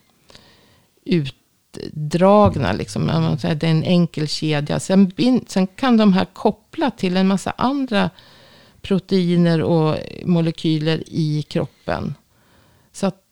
[1.05, 2.73] utdragna.
[2.73, 3.07] Liksom.
[3.43, 4.81] Det är en enkel kedja.
[4.81, 5.13] Sen,
[5.47, 8.11] sen kan de här koppla till en massa andra
[8.87, 12.15] proteiner och molekyler i kroppen.
[12.93, 13.23] Så att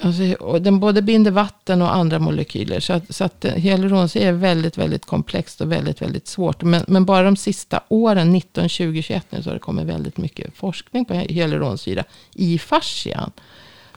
[0.00, 2.80] Alltså, och den både binder vatten och andra molekyler.
[2.80, 6.62] Så att, så att hyaluronsyra är väldigt, väldigt komplext och väldigt, väldigt svårt.
[6.62, 10.16] Men, men bara de sista åren, 19, 20, 21 nu, så har det kommit väldigt
[10.16, 13.30] mycket forskning på hyaluronsyra i fascian.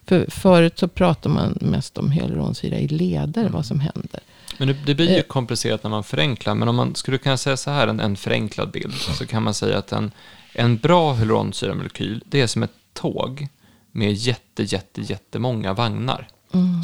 [0.06, 4.20] För förut så pratade man mest om hyaluronsyra i leder, vad som händer.
[4.58, 5.24] Men det, det blir ju Eh.
[5.24, 6.56] komplicerat när man förenklar.
[6.56, 9.54] Men om man skulle kunna säga så här, en, en förenklad bild, så kan man
[9.54, 10.12] säga att en,
[10.54, 13.48] en bra hyaluronsyramolekyl, det är som ett tåg
[13.92, 16.28] med jätte, jätte, jättemånga vagnar.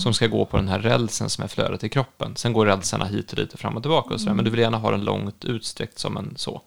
[0.03, 2.35] Som ska gå på den här rälsen som är flödet i kroppen.
[2.35, 4.33] Sen går rälsarna hit och dit och fram och tillbaka och sådär.
[4.33, 6.61] Men du vill gärna ha den långt utsträckt som en så.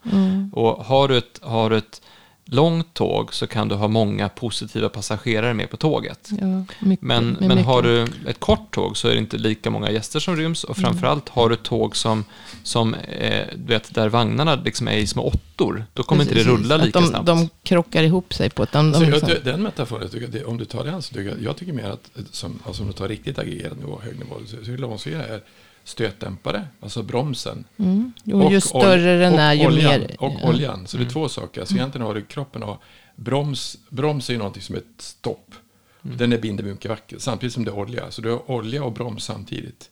[0.53, 2.03] Och har du, ett, har du ett
[2.51, 6.29] långt tåg så kan du ha många positiva passagerare med på tåget.
[6.41, 7.67] Ja, mycket, Men, men mycket.
[7.67, 10.77] har du ett kort tåg så är det inte lika många gäster som ryms och
[10.77, 12.25] framförallt har du tåg som,
[12.63, 16.45] som eh, du vet, där vagnarna liksom är i små åttor, då kommer inte det
[16.45, 17.27] Precis, rulla lika de, snabbt.
[17.27, 18.73] De krockar ihop sig på ett...
[18.73, 21.29] De, jag, liksom- det- den metaforen, jag tycker, det, om du tar den så tycker
[21.31, 24.35] jag, jag tycker mer att som, alltså om du tar riktigt aggregerad nivå, hög nivå,
[24.47, 25.41] så så hyaluronsyra är
[25.85, 27.64] stötdämpare, alltså bromsen.
[27.77, 30.16] mm, jo, ju ol- större den och är, ju oljan, mer...
[30.19, 30.49] Och ja.
[30.49, 31.64] oljan, så det är två saker.
[31.64, 32.79] Så egentligen har du kroppen har
[33.16, 35.55] broms, broms är ju någonting som är ett stopp.
[36.03, 38.11] Den är binder mycket vacker, samtidigt som det är olja.
[38.11, 39.90] Så du har olja och broms samtidigt.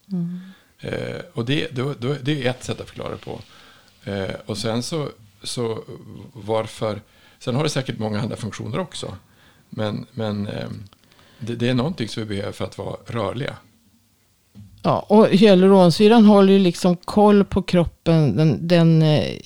[0.78, 3.40] Eh, och det, då, då, det är ett sätt att förklara det på.
[4.04, 5.08] Eh, och sen så,
[5.42, 5.84] så
[6.32, 7.00] varför,
[7.38, 9.16] sen har det säkert många andra funktioner också.
[9.70, 10.68] Men, men eh,
[11.38, 13.56] det, det är någonting som vi behöver för att vara rörliga.
[14.82, 18.36] Ja, och hyaluronsyran håller ju liksom koll på kroppen.
[18.36, 19.38] Den, den, eh,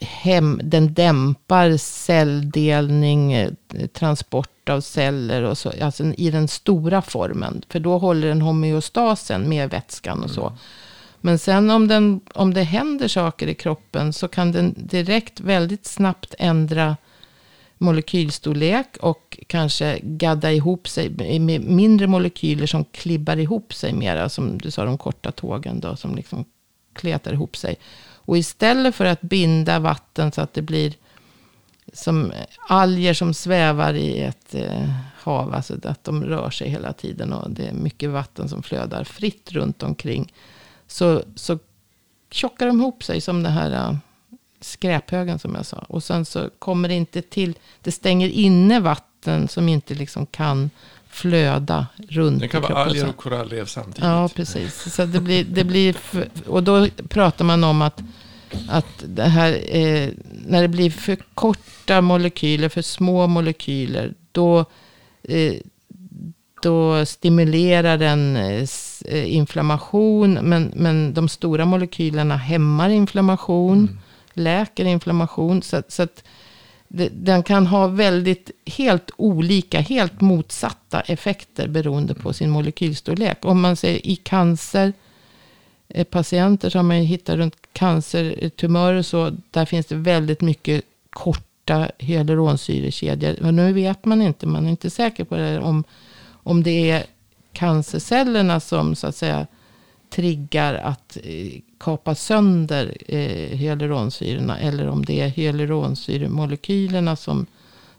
[0.00, 3.50] hem, den dämpar celldelning, eh,
[3.92, 5.72] transport av celler och så.
[5.80, 7.62] Alltså i den stora formen.
[7.68, 10.52] För då håller den homeostasen med vätskan och så.
[11.20, 15.86] Men sen om, den, om det händer saker i kroppen så kan den direkt väldigt
[15.86, 16.96] snabbt ändra
[17.78, 21.10] molekylstorlek och kanske gadda ihop sig
[21.40, 24.28] med mindre molekyler som klibbar ihop sig mera.
[24.28, 26.44] Som du sa, de korta tågen då, som liksom
[26.92, 27.76] kletar ihop sig.
[28.26, 30.94] Och istället för att binda vatten så att det blir
[31.92, 32.32] som
[32.68, 34.90] alger som svävar i ett eh,
[35.22, 35.54] hav.
[35.54, 39.52] Alltså att de rör sig hela tiden och det är mycket vatten som flödar fritt
[39.52, 40.32] runt omkring.
[40.86, 41.58] Så, så
[42.30, 43.96] tjockar de ihop sig som det här eh,
[44.66, 45.84] skräphögen som jag sa.
[45.88, 50.70] Och sen så kommer det inte till, det stänger inne vatten som inte liksom kan
[51.08, 54.04] flöda runt Det kan vara alger och korallrev samtidigt.
[54.04, 54.94] Ja, precis.
[54.94, 55.96] Så det blir, det blir
[56.46, 58.02] och då pratar man om att,
[58.68, 60.08] att det här, eh,
[60.46, 64.64] när det blir för korta molekyler, för små molekyler, då,
[65.22, 65.54] eh,
[66.62, 68.66] då stimulerar den eh,
[69.04, 70.34] eh, inflammation.
[70.34, 73.98] Men, men de stora molekylerna hämmar inflammation,
[74.36, 75.62] läker inflammation.
[75.62, 76.24] Så, så att
[76.88, 83.44] det, den kan ha väldigt helt olika, helt motsatta effekter beroende på sin molekylstorlek.
[83.44, 84.92] Om man säger i cancer
[85.88, 93.42] eh, patienter som man hittar runt cancertumörer så där finns det väldigt mycket korta hyaluronsyrekedjor.
[93.42, 95.84] Och nu vet man inte, man är inte säker på det, om,
[96.28, 97.04] om det är
[97.52, 99.46] cancercellerna som så att säga
[100.10, 104.58] triggar att eh, kapa sönder eh, hyaluronsyrorna.
[104.58, 107.46] Eller om det är hyaluronsyremolekylerna som,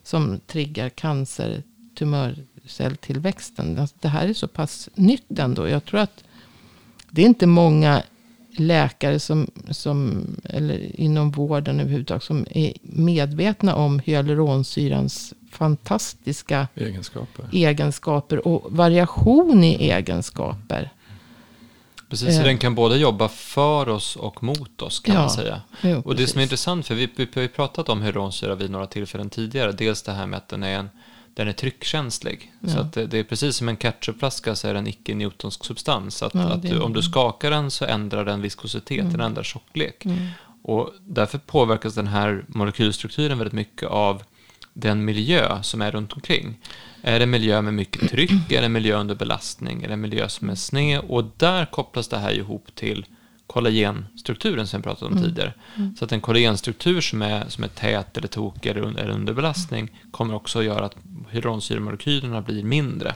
[0.04, 3.80] som triggar cancertumörcelltillväxten.
[3.80, 5.68] Alltså, det här är så pass nytt ändå.
[5.68, 6.24] Jag tror att
[7.10, 8.04] det är inte många
[8.58, 17.46] läkare som, som, eller inom vården överhuvudtaget som är medvetna om hyaluronsyrans fantastiska Egenskaper.
[17.52, 20.92] egenskaper och variation i egenskaper.
[22.10, 22.46] Precis, så Eh.
[22.46, 25.62] den kan både jobba för oss och mot oss kan Ja, man säga.
[25.82, 28.72] Jo, Och det som är intressant, för vi, vi har ju pratat om hyaluronsyra vid
[28.72, 29.72] några tillfällen tidigare.
[29.72, 30.90] Dels det här med att den är, en,
[31.34, 32.54] den är tryckkänslig.
[32.68, 32.82] Så Ja.
[32.82, 36.16] att det, det är precis som en ketchupflaska så är den icke-newtonsk substans.
[36.18, 39.44] Så att, Ja, att du, om du skakar den så ändrar den viskositet, den ändrar
[39.44, 40.06] tjocklek.
[40.06, 40.28] Mm.
[40.62, 44.24] Och därför påverkas den här molekylstrukturen väldigt mycket av
[44.80, 46.58] den miljö som är runt omkring.
[47.02, 48.52] Är det en miljö med mycket tryck?
[48.52, 49.84] Är det en miljö under belastning?
[49.84, 51.00] Är det en miljö som är sned?
[51.08, 53.06] Och där kopplas det här ihop till
[53.48, 55.54] kollagenstrukturen som jag pratade om tidigare.
[56.00, 59.34] Så att en kollagenstruktur som är, som är tät eller tokig eller under, eller under
[59.34, 60.96] belastning kommer också att göra att
[61.32, 63.14] hyaluronsyremolekylerna blir mindre.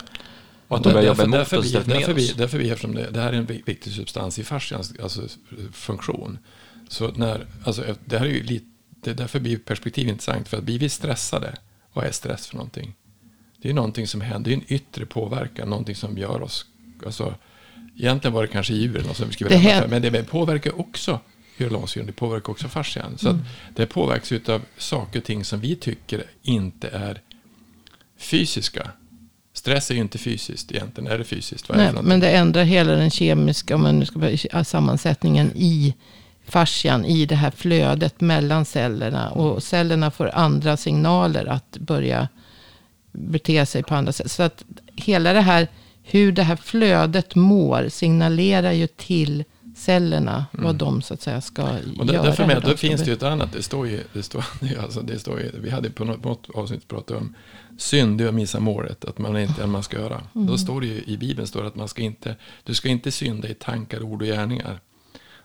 [0.68, 2.34] Och att de börjar jobba emot därför, oss vi, istället för med därför, vi, oss.
[2.34, 5.22] därför vi, eftersom det, det här är en vi- viktig substans i fascians alltså,
[5.74, 6.38] funktion.
[6.90, 8.66] Så när, alltså, det här är ju lite,
[9.04, 10.48] det är därför blir perspektiv intressant.
[10.48, 11.56] För att blir vi stressade,
[11.94, 12.94] vad är stress för någonting?
[13.62, 16.66] Det är någonting som händer, det är en yttre påverkan, någonting som gör oss,
[17.06, 17.36] alltså,
[17.98, 21.20] egentligen var det kanske djuren som vi skulle för, men det påverkar också
[21.58, 23.18] hyaluronsyran, det påverkar också fascian.
[23.18, 23.36] Så att
[23.76, 27.22] det påverkas av saker och ting som vi tycker inte är
[28.18, 28.92] fysiska.
[29.54, 31.12] Stress är ju inte fysiskt egentligen.
[31.12, 31.70] Är det fysiskt?
[31.70, 34.20] Vad det Nej, men det ändrar hela den kemiska om man nu ska
[34.64, 35.96] sammansättningen i
[36.46, 39.30] fascian, i det här flödet mellan cellerna.
[39.30, 42.28] Och cellerna får andra signaler att börja
[43.12, 44.32] bete sig på andra sätt.
[44.32, 44.64] Så att
[44.96, 45.68] hela det här,
[46.04, 49.44] hur det här flödet mår, signalerar ju till
[49.76, 52.00] cellerna vad de så att säga ska Mm.
[52.00, 52.24] Och där, göra.
[52.24, 53.54] därför med, då finns det ju ett annat.
[53.54, 54.46] Det står ju, det står,
[54.84, 57.36] alltså det står ju, vi hade på något, något avsnitt pratat om
[57.78, 60.22] synd, du har missat målet, att man inte man ska göra.
[60.36, 60.48] Mm.
[60.48, 63.12] Då står det ju i Bibeln står det att man ska inte, du ska inte
[63.12, 64.80] synda i tankar, ord och gärningar.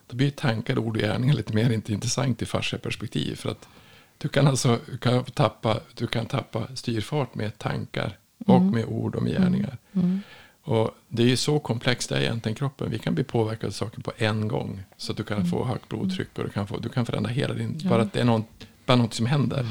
[0.07, 2.47] Då blir tankar, ord och gärningar lite mer inte intressant i
[2.83, 3.69] perspektiv För att
[4.19, 8.71] du kan alltså du kan tappa, du kan tappa styrfart med tankar och Mm.
[8.71, 9.79] med ord och med gärningar.
[10.62, 12.90] Och det är ju så komplext det är egentligen kroppen.
[12.90, 14.83] Vi kan bli påverkade av saker på en gång.
[14.97, 17.55] Så att du kan få högt blodtryck och du kan, få, du kan förändra hela
[17.55, 17.81] din...
[17.85, 19.66] Bara att det är något, bara något som händer.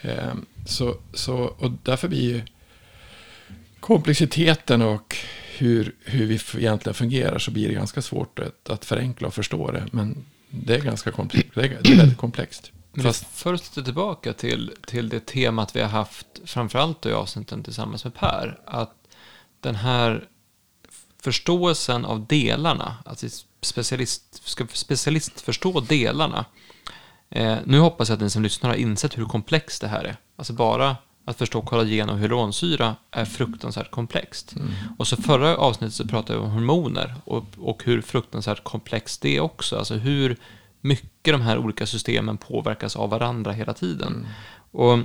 [0.00, 2.42] Ehm, så, så, och därför blir ju
[3.80, 5.16] komplexiteten och
[5.58, 9.70] hur, hur vi egentligen fungerar så blir det ganska svårt att, att förenkla och förstå
[9.70, 9.86] det.
[9.92, 11.50] Men det är ganska komplext.
[11.54, 12.72] Det är, det är väldigt komplext.
[12.92, 18.04] Men Fast, först tillbaka till, till det temat vi har haft, framförallt i avsnitten tillsammans
[18.04, 18.94] med Per, att
[19.60, 20.24] den här
[21.22, 26.44] förståelsen av delarna, att vi specialist, ska specialist förstå delarna.
[27.30, 30.16] Eh, nu hoppas jag att ni som lyssnar har insett hur komplext det här är.
[30.36, 34.54] Alltså bara att förstå kollagen och hyaluronsyra är fruktansvärt komplext.
[34.98, 39.36] Och så förra avsnittet så pratade vi om hormoner och, och hur fruktansvärt komplext det
[39.36, 39.78] är också.
[39.78, 40.36] Alltså hur
[40.80, 44.26] mycket de här olika systemen påverkas av varandra hela tiden.
[44.70, 44.98] Och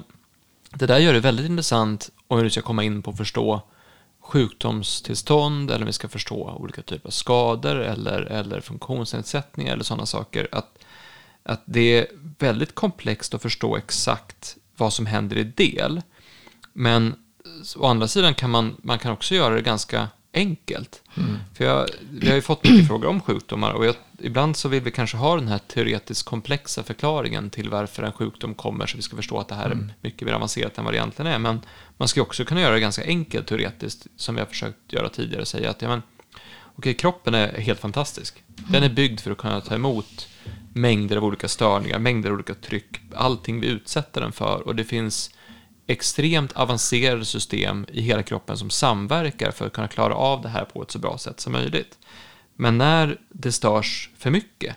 [0.73, 3.61] det där gör det väldigt intressant om vi ska komma in på att förstå
[4.19, 10.05] sjukdomstillstånd eller om vi ska förstå olika typer av skador eller, eller funktionsnedsättningar eller sådana
[10.05, 10.47] saker.
[10.51, 10.79] Att,
[11.43, 12.07] att det är
[12.39, 16.01] väldigt komplext att förstå exakt vad som händer i del.
[16.73, 17.15] Men
[17.75, 21.01] å andra sidan kan man, man kan också göra det ganska enkelt.
[21.53, 24.83] För jag, vi har ju fått mycket frågor om sjukdomar och jag, ibland så vill
[24.83, 29.03] vi kanske ha den här teoretiskt komplexa förklaringen till varför en sjukdom kommer så vi
[29.03, 31.39] ska förstå att det här är mycket mer avancerat än vad det egentligen är.
[31.39, 31.61] Men
[31.97, 35.45] man ska också kunna göra det ganska enkelt teoretiskt som vi har försökt göra tidigare.
[35.45, 36.01] Säga att ja, men,
[36.75, 38.43] okej, kroppen är helt fantastisk.
[38.47, 40.27] Den är byggd för att kunna ta emot
[40.77, 44.83] mängder av olika störningar, mängder av olika tryck, allting vi utsätter den för och det
[44.83, 45.31] finns
[45.87, 50.65] extremt avancerade system i hela kroppen som samverkar för att kunna klara av det här
[50.65, 51.97] på ett så bra sätt som möjligt.
[52.55, 54.75] Men när det störs för mycket,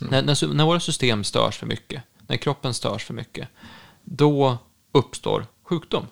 [0.00, 3.48] när, när, när våra system störs för mycket, när kroppen störs för mycket,
[4.04, 4.58] då
[4.92, 6.06] uppstår sjukdom.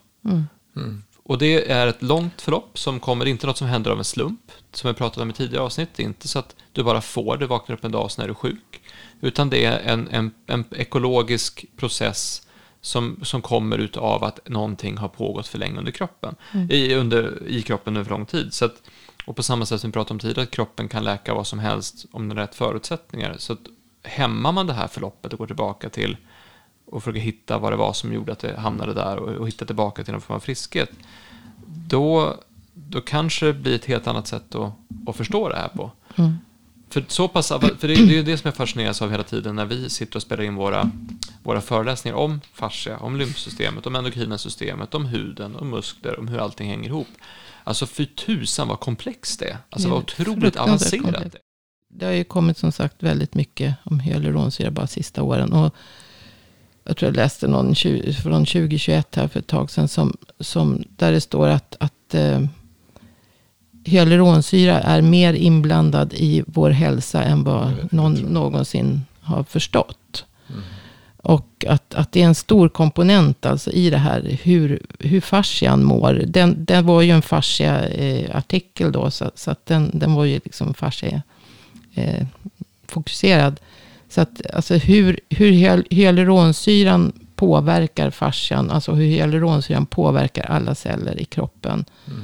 [1.22, 4.52] Och det är ett långt förlopp som kommer, inte något som händer av en slump,
[4.72, 5.88] som jag pratade om i tidigare avsnitt.
[5.96, 8.22] Det är inte så att du bara får det, vaknar upp en dag och så
[8.22, 8.80] är du sjuk.
[9.20, 12.46] Utan det är en, en, en ekologisk process
[12.80, 16.70] som, som kommer ut av att någonting har pågått för länge under kroppen, Mm.
[16.70, 18.54] i, under, i kroppen under lång tid.
[18.54, 18.82] Så att,
[19.26, 21.58] och på samma sätt som vi pratade om tidigare, att kroppen kan läka vad som
[21.58, 23.34] helst om den har rätt förutsättningar.
[23.38, 23.58] Så att
[24.02, 26.16] hämmar man det här förloppet och går tillbaka till
[26.86, 29.64] och försöker hitta vad det var som gjorde att det hamnade där och, och hitta
[29.64, 30.90] tillbaka till någon form av friskhet,
[31.88, 32.36] då,
[32.74, 34.72] då kanske det blir ett helt annat sätt att,
[35.06, 35.90] att förstå det här på.
[36.16, 36.38] Mm.
[36.90, 39.64] För, så pass, för det, det är det som jag fascineras av hela tiden när
[39.64, 40.90] vi sitter och spelar in våra,
[41.42, 46.38] våra föreläsningar om fascia, om lymfsystemet, om endokrina systemet, om huden, om muskler, om hur
[46.38, 47.08] allting hänger ihop.
[47.64, 49.58] Alltså fy tusan vad komplext det är.
[49.70, 51.30] Alltså är vad otroligt avancerat det är.
[51.88, 55.52] Det har ju kommit som sagt väldigt mycket om hyaluronsyra bara sista åren.
[55.52, 55.74] Och
[56.84, 59.88] jag tror jag läste någon tju- från 2021 här för ett tag sedan.
[59.88, 62.40] Som, som, där det står att, att eh,
[63.84, 70.24] hyaluronsyra är mer inblandad i vår hälsa än vad någon någonsin har förstått.
[70.48, 70.62] Mm.
[71.22, 75.84] Och att, att det är en stor komponent alltså i det här hur, hur fascian
[75.84, 76.22] mår.
[76.26, 79.10] Den, den var ju en fascia-artikel då.
[79.10, 81.22] Så, så att den, den var ju liksom fascia
[81.94, 82.26] eh,
[82.86, 83.60] fokuserad.
[84.08, 88.70] Så att alltså hur, hur hyal- hyaluronsyran påverkar fascian.
[88.70, 91.84] Alltså hur hyaluronsyran påverkar alla celler i kroppen.
[92.06, 92.22] Mm.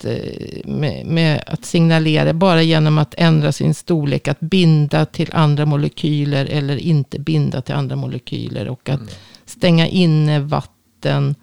[0.00, 4.28] Att, eh, med, med att signalera bara genom att ändra sin storlek.
[4.28, 8.68] Att binda till andra molekyler eller inte binda till andra molekyler.
[8.68, 9.12] Och att Mm.
[9.44, 11.34] stänga inne vatten.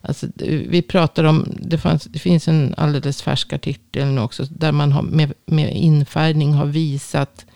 [0.00, 0.26] Alltså,
[0.68, 4.44] vi pratar om, det, fanns, det finns en alldeles färsk artikel nu också.
[4.50, 7.46] Där man har med, med infärgning har visat.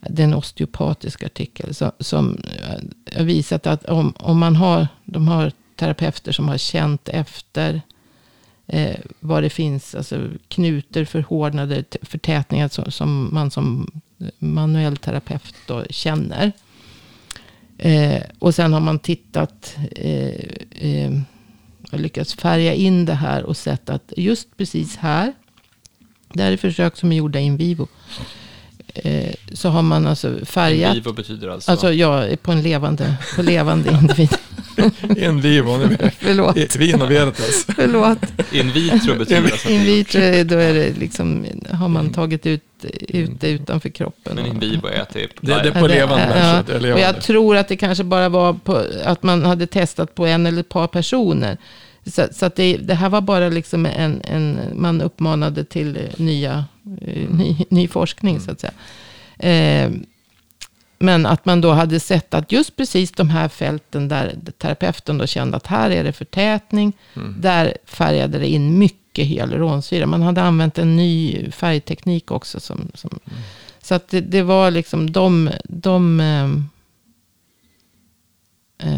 [0.00, 1.74] Det är en osteopatisk artikel.
[1.74, 6.58] Som, som eh, har visat att om, om man har, de har terapeuter som har
[6.58, 7.82] känt efter.
[8.68, 13.90] Eh, vad det finns, alltså knutor, förhårdnader, förtätningar som, som man som
[14.38, 16.52] manuell terapeut då känner.
[17.78, 20.28] Eh, och sen har man tittat, eh,
[20.70, 21.12] eh,
[21.92, 25.32] lyckats färga in det här och sett att just precis här,
[26.32, 27.88] det här är försök som är gjorda in vivo,
[28.94, 33.16] eh, så har man alltså färgat, In vivo betyder alltså, alltså jag på en levande,
[33.36, 34.30] på levande individ.
[35.68, 36.56] Och nu- Förlåt,
[37.02, 37.66] och veritas.
[37.76, 38.18] förlåt.
[38.52, 42.46] in vitro betyder alltså att In vitro, är- då är det liksom, har man tagit
[42.46, 42.62] ut,
[43.08, 44.32] ut det utanför kroppen.
[44.34, 46.74] men in vivo är typ Det, det är på Ja, levande ja, människor.
[46.88, 50.26] är Och jag tror att det kanske bara var på, att man hade testat på
[50.26, 51.56] en eller ett par personer.
[52.06, 56.02] Så, så att det, det här var bara liksom en, en man uppmanade till eh,
[56.16, 56.64] nya,
[57.06, 58.72] eh, ny, ny forskning så att säga.
[59.38, 59.90] Eh,
[60.98, 65.26] men att man då hade sett att just precis de här fälten där terapeuten då
[65.26, 66.92] kände att här är det förtätning.
[67.16, 67.40] Mm.
[67.40, 70.06] Där färgade det in mycket hyaluronsyra.
[70.06, 72.60] Man hade använt en ny färgteknik också.
[72.60, 73.18] Som, som,
[73.82, 75.50] Så att det, det var liksom de...
[75.64, 76.68] de ehm,
[78.78, 78.88] eh,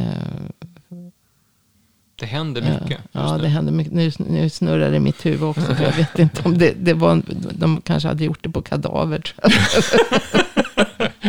[2.15, 3.01] Det händer mycket.
[3.13, 3.93] Ja, det hände mycket.
[3.93, 5.77] Nu, nu snurrar det i mitt huvud också.
[5.83, 7.23] Jag vet inte om det, det var...
[7.53, 9.35] De kanske hade gjort det på kadaver.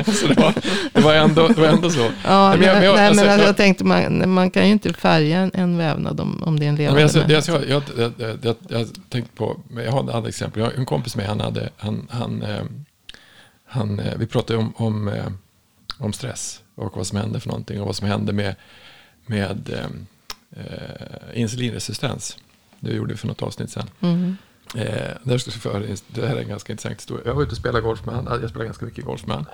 [0.04, 0.16] Tror jag.
[0.16, 0.54] Så det, var,
[0.94, 2.00] det, var ändå, det var ändå så.
[2.26, 4.66] Ja, Nej, men jag- men jag- nej, alltså, men alltså, jag- tänkte, man, man kan
[4.66, 7.52] ju inte färga en, en vävnad om, om det är en levande alltså, det, människa.
[7.68, 10.62] jag, jag, jag, jag, jag, tänkte på, jag har ett annat exempel.
[10.64, 12.64] Jag en kompis med, han hade, han, han, eh,
[13.66, 15.26] han, eh, vi pratade om, om, eh,
[15.98, 18.56] om stress och vad som hände för någonting och vad som hände med,
[19.26, 20.66] med eh,
[21.34, 22.38] insulinresistens.
[22.80, 23.90] Det gjorde vi för något avsnitt sedan.
[24.02, 24.38] Mm.
[24.76, 25.12] Eh,
[26.08, 27.24] det här är en ganska intressant historia.
[27.26, 28.26] Jag var ute och spelade golf med han.
[28.42, 29.46] Jag spelade ganska mycket golf med han.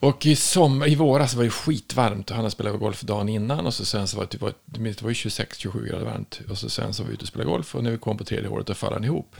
[0.00, 3.66] Och i, som, i våras var det skitvarmt och han hade spelat golf dagen innan.
[3.66, 6.40] Och så sen så var det, typ, det var ju 26-27 grader varmt.
[6.50, 8.24] Och så sen så var vi ute och spelade golf och när vi kom på
[8.24, 9.36] tredje året då föll han ihop.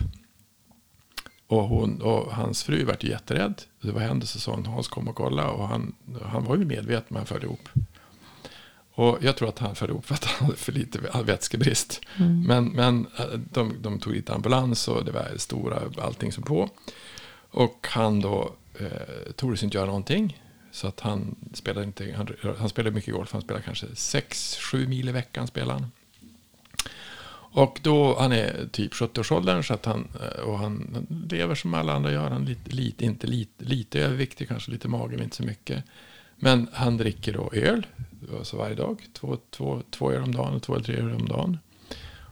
[1.47, 3.63] Och, hon, och hans fru vart ju jätterädd.
[3.81, 5.51] Det var hände så sa hon, Hans kom och kolla.
[5.51, 7.69] Och han, han var ju medveten men han föll ihop.
[8.95, 12.01] Och jag tror att han föll ihop för att han hade för lite vätskebrist.
[12.47, 16.69] Men, men eh, de, de tog dit ambulans och det var stora allting som på.
[17.51, 20.37] Och han då eh, tordes inte göra någonting.
[20.79, 25.09] Så att han spelade inte, han, han spelade mycket golf, han spelade kanske 6-7 mil
[25.09, 25.91] i veckan spelade han.
[27.53, 31.93] Och då, han är typ 70-årsåldern så att han, eh, och han, lever som alla
[31.93, 32.31] andra gör.
[32.31, 35.85] Han är lite, lite, inte lite, lite överviktig, kanske lite mager, men inte så mycket.
[36.37, 37.87] Men han dricker då öl,
[38.39, 39.07] alltså varje dag.
[39.13, 41.59] Två, två, två öl om dagen, två eller tre öl om dagen.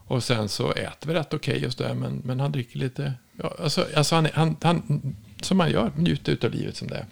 [0.06, 1.94] Och sen så äter vi rätt okej just då.
[1.94, 5.02] men, men han dricker lite, ja, alltså, alltså han, han, han,
[5.40, 7.06] som man gör, njuter av livet som det är.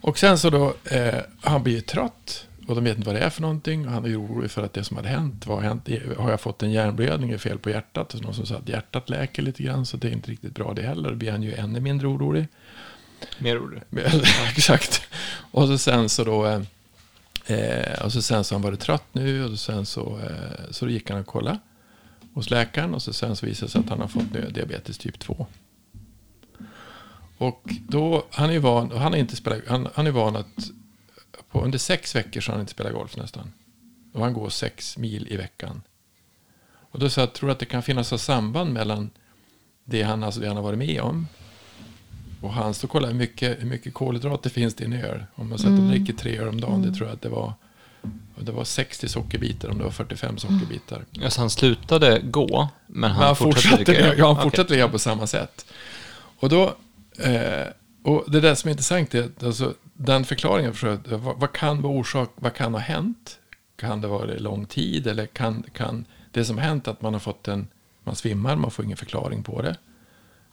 [0.00, 3.20] Och sen så då, eh, han blir ju trött och de vet inte vad det
[3.20, 3.86] är för någonting.
[3.86, 5.88] Och han är orolig för att det som hade hänt, vad har hänt?
[6.18, 8.14] Har jag fått en hjärnblödning, är fel på hjärtat?
[8.14, 10.74] Och någon som sa att hjärtat läker lite grann, så det är inte riktigt bra
[10.74, 11.08] det heller.
[11.10, 12.48] Då blir han ju ännu mindre orolig.
[13.38, 13.80] Mer ord.
[14.56, 15.02] Exakt.
[15.50, 16.60] Och så sen så då, eh,
[17.50, 20.84] Eh, och så sen så har han varit trött nu och sen så, eh, så
[20.84, 21.58] då gick han och kollade
[22.34, 25.18] hos läkaren och så sen så visade det sig att han har fått diabetes typ
[25.18, 25.46] 2.
[27.38, 30.70] Och då, han är ju van, han är inte spelat, han, han är van att
[31.50, 33.52] på under sex veckor så har han inte spelat golf nästan.
[34.12, 35.82] Och han går sex mil i veckan.
[36.90, 39.10] Och då sa jag, tror att det kan finnas ett samband mellan
[39.84, 41.26] det han, alltså det han har varit med om
[42.40, 45.24] och han så kollade hur mycket, hur mycket kolhydrater finns det i en öl.
[45.34, 45.88] Om man säger mm.
[45.88, 46.90] dricker tre öl om dagen, mm.
[46.90, 47.52] det tror jag att det var.
[48.40, 50.96] Det var 60 sockerbitar om det var 45 sockerbitar.
[50.96, 51.24] Mm.
[51.24, 55.26] Alltså han slutade gå, men han, han fortsatte, fortsatte Ja, han fortsatte leva på samma
[55.26, 55.66] sätt.
[56.12, 56.74] Och då,
[57.18, 57.66] eh,
[58.02, 61.52] och det där som är intressant är att alltså, den förklaringen, för att, vad, vad,
[61.52, 63.38] kan vara orsak, vad kan ha hänt?
[63.76, 67.48] Kan det vara lång tid eller kan, kan det som hänt att man har fått
[67.48, 67.68] en,
[68.04, 69.76] man svimmar, man får ingen förklaring på det.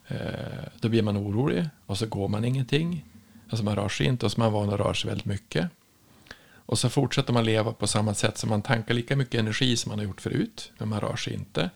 [0.07, 3.05] Eh, då blir man orolig och så går man ingenting.
[3.49, 5.69] Alltså man rör sig inte och så är man van att röra sig väldigt mycket.
[6.65, 9.89] Och så fortsätter man leva på samma sätt som man tankar lika mycket energi som
[9.89, 10.71] man har gjort förut.
[10.77, 11.69] Men man rör sig inte.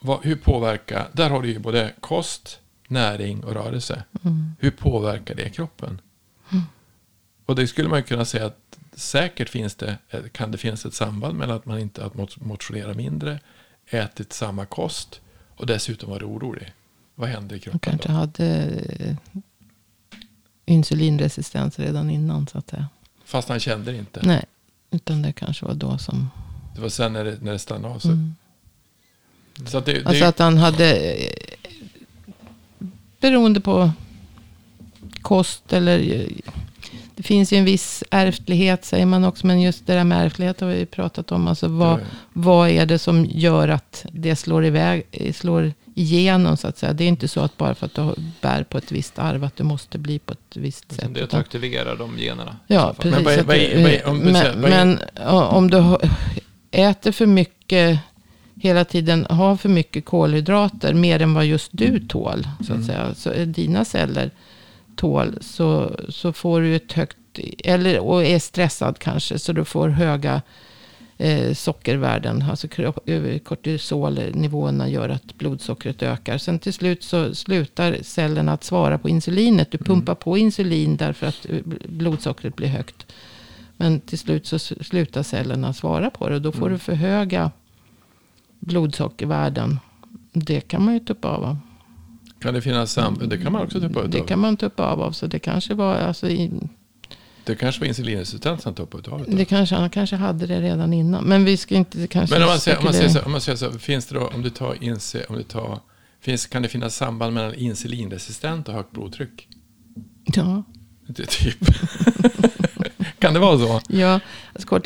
[0.00, 2.60] Vad, hur påverkar, där har du ju både kost,
[2.90, 4.04] näring och rörelse.
[4.24, 4.52] Mm.
[4.58, 6.00] Hur påverkar det kroppen?
[6.52, 6.64] Mm.
[7.46, 9.98] Och det skulle man kunna säga att säkert finns det,
[10.32, 13.40] kan det finnas ett samband mellan att man inte har motionerat mindre,
[13.86, 15.20] ätit samma kost
[15.56, 16.72] och dessutom varit orolig.
[17.14, 17.80] Vad händer i kroppen?
[17.90, 18.14] Man kanske då?
[18.14, 18.64] hade
[18.98, 19.16] eh,
[20.64, 22.88] insulinresistens redan innan så att säga.
[23.24, 24.20] Fast han kände det inte?
[24.22, 24.44] Nej,
[24.90, 26.30] utan det kanske var då som...
[26.74, 28.10] Det var sen när det, när det stannade av sig?
[28.10, 28.34] Mm.
[29.66, 31.16] Så att det, det, alltså att han hade...
[33.20, 33.90] Beroende på
[35.22, 36.26] kost eller
[37.20, 39.46] det finns ju en viss ärftlighet säger man också.
[39.46, 41.48] Men just det där med ärftlighet har vi pratat om.
[41.48, 42.00] Alltså vad,
[42.32, 45.04] vad är det som gör att det slår, iväg,
[45.34, 46.92] slår igenom så att säga.
[46.92, 49.56] Det är inte så att bara för att du bär på ett visst arv att
[49.56, 51.14] du måste bli på ett visst sätt.
[51.14, 52.56] Det är att aktivera de generna.
[52.66, 53.24] Ja, precis.
[53.24, 54.98] Men, vad, vad, om, du, men, men
[55.28, 55.98] om du
[56.70, 57.98] äter för mycket
[58.60, 62.84] hela tiden har för mycket kolhydrater, mer än vad just du tål, så att mm.
[62.84, 63.14] säga.
[63.14, 64.30] Så dina celler
[64.96, 67.16] tål så, så får du ett högt,
[67.64, 70.42] eller och är stressad kanske, så du får höga
[71.18, 72.44] eh, sockervärden.
[72.50, 72.68] Alltså
[73.44, 76.38] kortisolnivåerna gör att blodsockret ökar.
[76.38, 79.70] Sen till slut så slutar cellerna att svara på insulinet.
[79.70, 79.86] Du mm.
[79.86, 80.20] pumpar mm.
[80.22, 81.58] på insulin därför att eh,
[81.88, 83.06] blodsockret blir högt.
[83.76, 86.34] Men till slut så slutar cellerna svara på det.
[86.34, 86.72] Och då får mm.
[86.72, 87.50] du för höga
[88.60, 89.80] blodsockervärden.
[90.32, 91.56] Det kan man ju tuppa av.
[92.40, 93.30] Kan det finnas samband?
[93.30, 94.10] Det kan man också tuppa av.
[94.10, 95.12] Det kan man tuppa av.
[95.12, 96.50] Så det kanske var alltså i,
[97.44, 99.24] det kanske var insulinresistens han toppade av.
[99.28, 101.24] Det kanske, han kanske hade det redan innan.
[101.24, 103.40] Men vi ska inte kanske Men om man säger, om man säger, så, om man
[103.40, 105.80] säger så, finns det då, om du tar, inse, om du tar
[106.20, 109.48] finns, kan det finnas samband mellan insulinresistent och högt blodtryck?
[110.24, 110.62] Ja.
[111.06, 111.58] Det, typ.
[113.18, 113.80] kan det vara så?
[113.88, 114.20] Ja,
[114.52, 114.80] alltså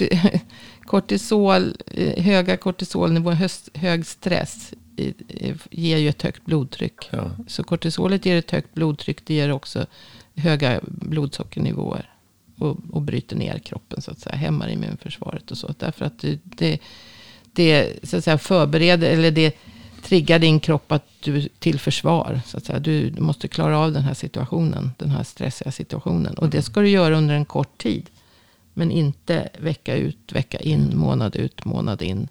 [0.84, 4.72] kortisol, eh, höga kortisolnivåer, hög stress
[5.70, 7.08] ger ju ett högt blodtryck.
[7.10, 7.30] Ja.
[7.46, 9.86] Så kortisolet ger ett högt blodtryck, det ger också
[10.34, 12.10] höga blodsockernivåer
[12.58, 14.36] och, och bryter ner kroppen så att säga.
[14.36, 15.74] Hämmar immunförsvaret och så.
[15.78, 16.78] Därför att det, det,
[17.52, 19.56] det så att säga förbereder, eller det
[20.02, 22.40] triggar din kropp att du, till försvar.
[22.46, 22.78] Så att säga.
[22.78, 26.34] Du, du måste klara av den här situationen, den här stressiga situationen.
[26.34, 28.10] Och det ska du göra under en kort tid.
[28.74, 32.28] Men inte vecka ut, vecka in, månad ut, månad in.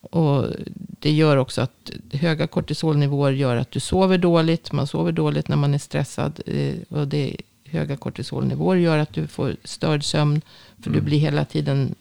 [0.00, 4.72] Och det gör också att höga kortisolnivåer gör att du sover dåligt.
[4.72, 6.40] Man sover dåligt när man är stressad.
[6.46, 10.40] Eh, och det höga kortisolnivåer gör att du får störd sömn.
[10.82, 11.00] För mm.
[11.00, 11.94] du blir hela tiden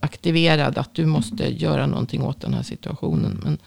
[0.00, 3.40] aktiverad att du måste göra någonting åt den här situationen.
[3.42, 3.58] Men,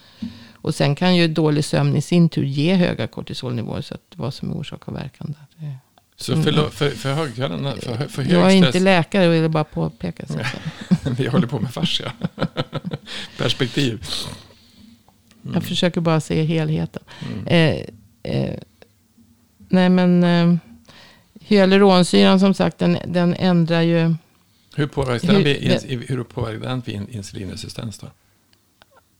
[0.54, 3.82] och sen kan ju dålig sömn i sin tur ge höga kortisolnivåer.
[3.82, 5.36] Så att vad som är orsak och verkan.
[5.58, 5.78] Där,
[6.22, 9.64] så för, för, för högkallarna, för, för hög Jag är inte läkare och vill bara
[9.64, 10.26] påpeka.
[10.28, 10.40] Så
[11.18, 12.12] Vi håller på med fascia.
[13.38, 14.06] Perspektiv.
[15.44, 15.54] Mm.
[15.54, 17.04] Jag försöker bara se helheten.
[17.32, 17.48] Mm.
[17.48, 17.86] Eh,
[18.34, 18.60] eh,
[19.58, 20.56] nej men eh,
[21.40, 24.16] hyaluronsyran som sagt, den, den ändrar ju...
[24.76, 28.08] Hur påverkar den, vid, hur påverkar den vid insulinresistens då?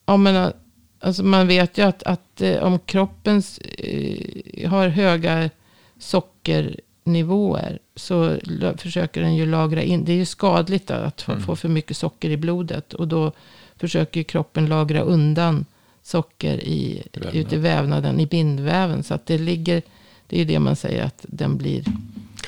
[0.06, 0.54] Ja, men
[1.00, 3.44] alltså man vet ju att, att eh, om kroppen
[3.78, 5.50] eh, har höga
[7.00, 8.38] sockernivåer så
[8.78, 10.06] försöker den ju lagra in.
[10.06, 11.42] Det är ju skadligt att mm.
[11.42, 12.94] få för mycket socker i blodet.
[12.94, 13.32] Och då
[13.78, 15.66] försöker kroppen lagra undan
[16.04, 19.04] socker i, ute i vävnaden, i bindväven.
[19.04, 19.82] Så att det ligger,
[20.28, 21.84] det är ju det man säger att den blir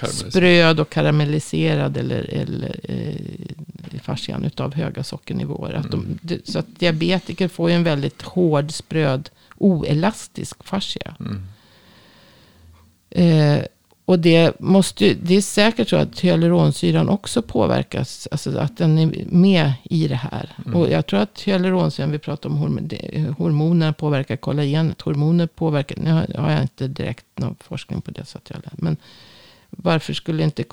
[0.07, 5.73] spröd och karamelliserad eller, eller eh, i fascian utav höga sockernivåer.
[5.73, 6.41] Att de, mm.
[6.43, 11.15] så att diabetiker får ju en väldigt hård, spröd, oelastisk fascia.
[11.19, 11.43] Mm.
[13.09, 13.65] Eh,
[14.11, 18.27] och det, måste, det är säkert så att hyaluronsyran också påverkas.
[18.31, 20.49] Alltså att den är med i det här.
[20.73, 25.01] Och jag tror att hyaluronsyran, vi pratar om hormon, det- hormonerna påverkar kollagenet.
[25.01, 28.25] Hormoner påverkar, nu har, jag inte direkt någon forskning på det.
[28.25, 28.97] Så att jag, men
[29.69, 30.63] varför skulle inte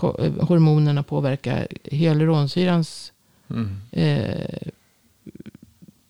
[0.40, 3.12] hormonerna påverka hyaluronsyrans
[3.50, 3.76] Mm.
[3.92, 4.68] eh,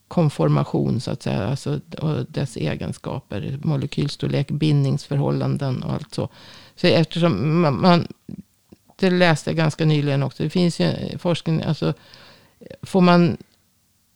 [0.08, 1.46] konformation så att säga.
[1.48, 6.28] Alltså, och dess egenskaper, molekylstorlek, bindningsförhållanden och allt så.
[6.80, 8.08] Så eftersom man, man
[8.96, 10.42] det läste jag ganska nyligen också.
[10.42, 11.94] Det finns ju forskning, alltså
[12.82, 13.36] får man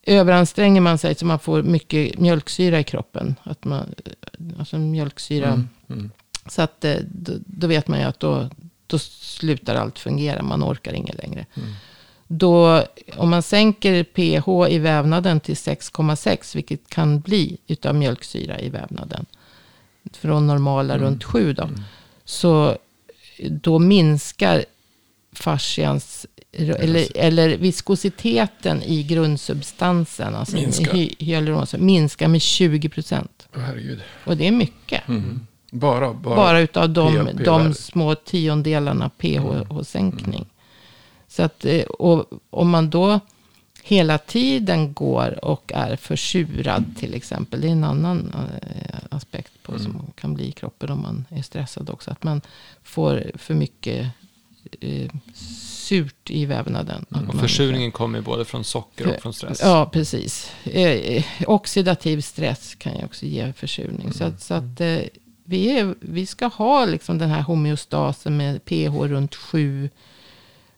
[0.05, 3.35] överanstränger man sig så man får mycket mjölksyra i kroppen.
[3.43, 3.95] Att man,
[4.59, 5.47] alltså mjölksyra.
[5.47, 5.69] Mm.
[5.89, 6.11] Mm.
[6.47, 8.49] Så att eh, då, då vet man ju att då,
[8.87, 10.43] då slutar allt fungera.
[10.43, 11.45] Man orkar inget längre.
[11.53, 11.69] Mm.
[12.27, 12.83] Då,
[13.17, 19.25] om man sänker pH i vävnaden till 6,6, vilket kan bli utav mjölksyra i vävnaden.
[20.13, 21.05] Från normala Mm.
[21.05, 21.69] runt 7 då.
[22.23, 22.29] Mm.
[22.29, 22.77] Så
[23.49, 24.65] då minskar
[25.33, 30.93] fascians, eller, eller viskositeten i grundsubstansen, alltså Minskar.
[30.93, 33.47] hy, hyaluronsyra, minskar med 20 procent.
[33.55, 34.01] Herregud.
[34.25, 35.07] Och det är mycket.
[35.07, 35.47] Mm.
[35.71, 36.35] Bara, bara.
[36.35, 40.35] Bara utav de, de små tiondelarna pH-sänkning.
[40.35, 40.49] Mm.
[41.27, 43.19] Så att, eh, och om man då
[43.83, 47.61] hela tiden går och är försurad till exempel.
[47.61, 49.83] Det är en annan eh, aspekt på Mm.
[49.83, 52.11] som kan bli i kroppen om man är stressad också.
[52.11, 52.41] Att man
[52.83, 54.07] får för mycket
[54.81, 57.05] eh, surt i vävnaden.
[57.09, 59.59] Att Och försurningen kommer både från socker och från stress.
[59.63, 60.51] Ja, precis.
[60.63, 64.13] Eh, eh, oxidativ stress kan ju också ge försurning.
[64.13, 64.99] Så att, så att eh,
[65.43, 69.89] vi, är, vi ska ha liksom den här homeostasen med pH runt 7.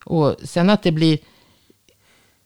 [0.04, 1.18] Och sen att det blir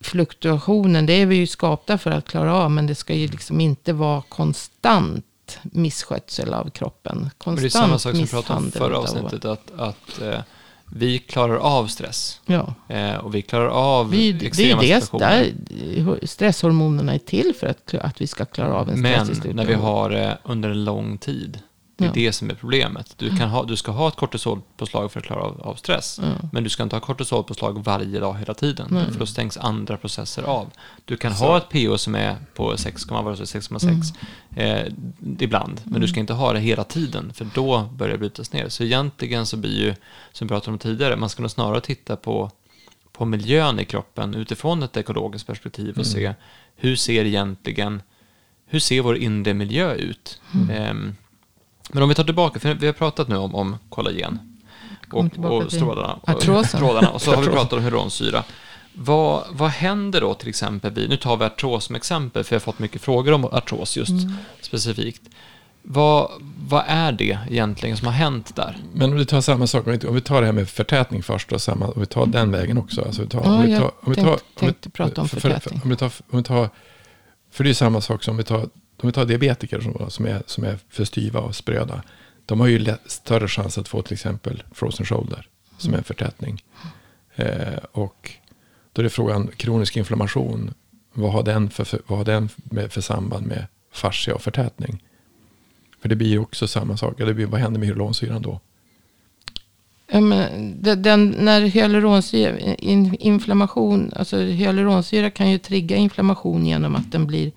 [0.00, 2.70] fluktuationen, det är vi ju skapta för att klara av.
[2.70, 5.24] Men det ska ju liksom inte vara konstant
[5.62, 7.18] misskötsel av kroppen.
[7.18, 10.40] Men Konstant det är samma sak som vi pratade om förra avsnittet, att, att eh,
[10.92, 12.40] vi klarar av stress.
[12.46, 12.74] Ja.
[12.88, 15.52] Eh, och vi klarar av Vi, det är extrema det, situationer.
[15.68, 19.64] där stresshormonerna är till för att, att vi ska klara av en Men stressig när
[19.64, 21.58] vi har det under en lång tid,
[22.00, 22.12] det är Ja.
[22.26, 23.14] det som är problemet.
[23.18, 26.48] Du, kan ha, du ska ha ett kortisolpåslag för att klara av, av stress, Ja.
[26.52, 29.04] men du ska inte ha kortisolpåslag varje dag hela tiden, Nej.
[29.12, 30.70] för då stängs andra processer av.
[31.04, 31.44] Du kan Så.
[31.44, 34.14] ha ett pH som är på 6, vad var det, 6,6
[34.56, 34.86] Mm.
[34.86, 34.92] eh,
[35.38, 38.68] ibland, men du ska inte ha det hela tiden, för då börjar det brytas ner.
[38.68, 39.94] Så egentligen så blir ju,
[40.32, 42.50] som vi pratade om tidigare, man ska nog snarare titta på
[43.12, 46.34] på miljön i kroppen utifrån ett ekologiskt perspektiv och se
[46.76, 48.02] hur ser egentligen,
[48.66, 50.40] hur ser vår inre miljö ut?
[50.72, 51.16] Ehm,
[51.92, 54.38] men om vi tar tillbaka, för vi har pratat nu om, om kollagen
[55.12, 56.12] och, och strålarna.
[56.22, 56.80] Och, artrosen.
[56.80, 58.44] trådarna, och så har vi pratat om hyaluronsyra.
[58.92, 62.60] Vad, vad händer då till exempel vid, nu tar vi artros som exempel, för jag
[62.60, 64.12] har fått mycket frågor om artros just
[64.60, 65.22] specifikt.
[65.82, 66.30] Vad,
[66.68, 68.76] vad är det egentligen som har hänt där?
[68.92, 71.22] Men om vi tar samma sak, om vi- om vi tar det här med förtätning
[71.22, 73.02] först och samma, om vi tar den vägen också.
[73.04, 74.90] Alltså vi tar, Ja, om vi jag tar, om vi tänkte- tar, om vi- tänkte
[74.90, 75.80] prata om för- för- förtätning.
[75.84, 76.68] Om vi tar, om vi tar,
[77.50, 78.68] för det är samma sak som om vi tar,
[79.02, 82.02] om vi tar diabetiker som, som, är, som är för styva och spröda.
[82.46, 85.48] De har ju lätt, större chans att få till exempel frozen shoulder,
[85.78, 86.64] som är en förtätning.
[87.34, 88.30] Eh, och
[88.92, 90.74] då är det frågan, kronisk inflammation,
[91.12, 95.02] vad har den för, för, vad har den med, för samband med fascia och förtätning?
[96.02, 97.18] För det blir ju också samma sak.
[97.18, 98.60] Det blir, vad händer med hyaluronsyran då?
[100.12, 106.96] Ja, men den, den, när hyaluronsyra, in, inflammation, alltså hyaluronsyra kan ju trigga inflammation genom
[106.96, 107.52] att den blir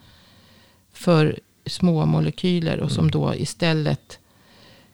[0.94, 4.20] för små molekyler och som då istället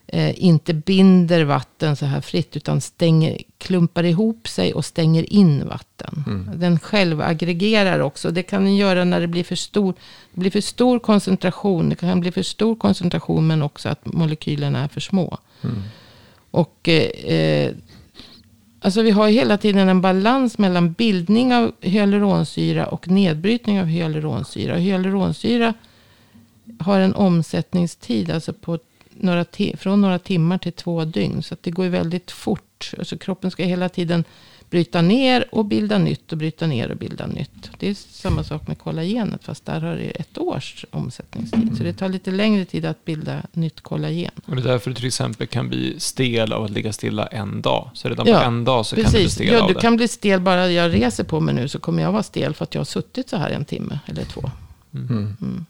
[0.08, 5.68] eh, inte binder vatten så här fritt utan stänger, klumpar ihop sig och stänger in
[5.68, 6.24] vatten.
[6.28, 6.50] Mm.
[6.60, 8.32] Den själv aggregerar också.
[8.32, 9.94] Det kan den göra när det blir för stor,
[10.34, 11.90] det blir för stor koncentration.
[11.90, 15.38] Det kan bli för stor koncentration men också att molekylerna är för små.
[15.62, 15.82] Mm.
[16.52, 17.72] Och eh, eh,
[18.82, 24.76] alltså vi har hela tiden en balans mellan bildning av hyaluronsyra och nedbrytning av hyaluronsyra.
[24.76, 25.74] Hyaluronsyra
[26.80, 29.46] har en omsättningstid alltså på några
[29.78, 31.44] från några timmar till två dygn.
[31.44, 32.92] Så det går ju väldigt fort.
[32.98, 34.24] Alltså kroppen ska hela tiden
[34.70, 37.72] bryta ner och bilda nytt och bryta ner och bilda nytt.
[37.80, 41.78] Det är samma sak med kollagenet fast där har det ett års omsättningstid.
[41.78, 44.32] Så det tar lite längre tid att bilda nytt kollagen.
[44.46, 47.62] Och det är därför du till exempel kan bli stel av att ligga stilla en
[47.62, 47.90] dag.
[47.94, 49.74] Så redan Ja, på en dag så kan du bli Precis, stel ja, av du
[49.74, 49.80] det.
[49.80, 52.64] kan bli stel bara jag reser på mig nu så kommer jag vara stel för
[52.64, 54.52] att jag har suttit så här en timme eller två.
[54.94, 55.66] Mm.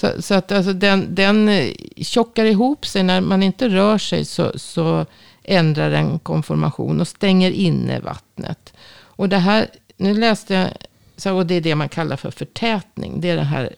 [0.00, 4.24] Så, så att alltså den, den eh, tjockar ihop sig när man inte rör sig
[4.24, 5.06] så, så
[5.42, 8.72] ändrar den konformation och stänger inne vattnet.
[8.98, 10.68] Och det här, nu läste jag,
[11.16, 13.20] så, och det är det man kallar för förtätning.
[13.20, 13.74] Det är den här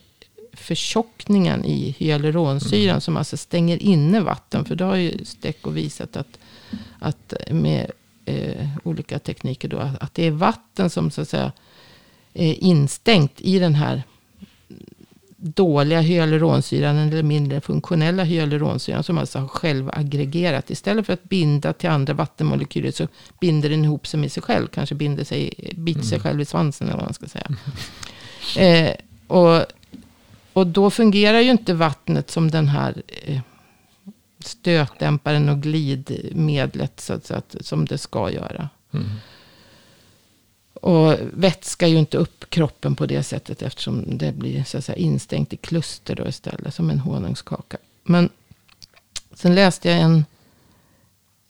[0.52, 4.64] förtjockningen i hyaluronsyran som alltså stänger inne vatten.
[4.64, 6.38] För då har ju Stecco visat att
[6.98, 7.90] att med
[8.24, 11.52] eh, olika tekniker då, att det är vatten som så att säga
[12.34, 14.02] är instängt i den här
[15.42, 20.70] dåliga hyaluronsyran eller mindre funktionella hyaluronsyran som alltså har självaggregerat.
[20.70, 23.08] Istället för att binda till andra vattenmolekyler så
[23.40, 24.66] binder den ihop sig med sig själv.
[24.66, 27.46] Kanske binder sig, biter sig själv i svansen eller vad man ska säga.
[28.58, 28.94] Eh,
[29.26, 29.64] och,
[30.52, 33.40] och då fungerar ju inte vattnet som den här eh,
[34.38, 38.68] stötdämparen och glidmedlet så att, så att, som det ska göra.
[38.92, 39.06] Mm.
[40.82, 44.96] Och vätskar ju inte upp kroppen på det sättet eftersom det blir så att säga,
[44.96, 47.76] instängt i kluster då istället, som en honungskaka.
[48.04, 48.30] Men
[49.34, 50.24] sen läste jag en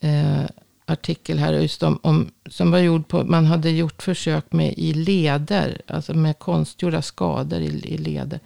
[0.00, 0.44] eh,
[0.86, 4.94] artikel här just om, om, som var gjord på, man hade gjort försök med i
[4.94, 8.40] leder, alltså med konstgjorda skador i, i leder.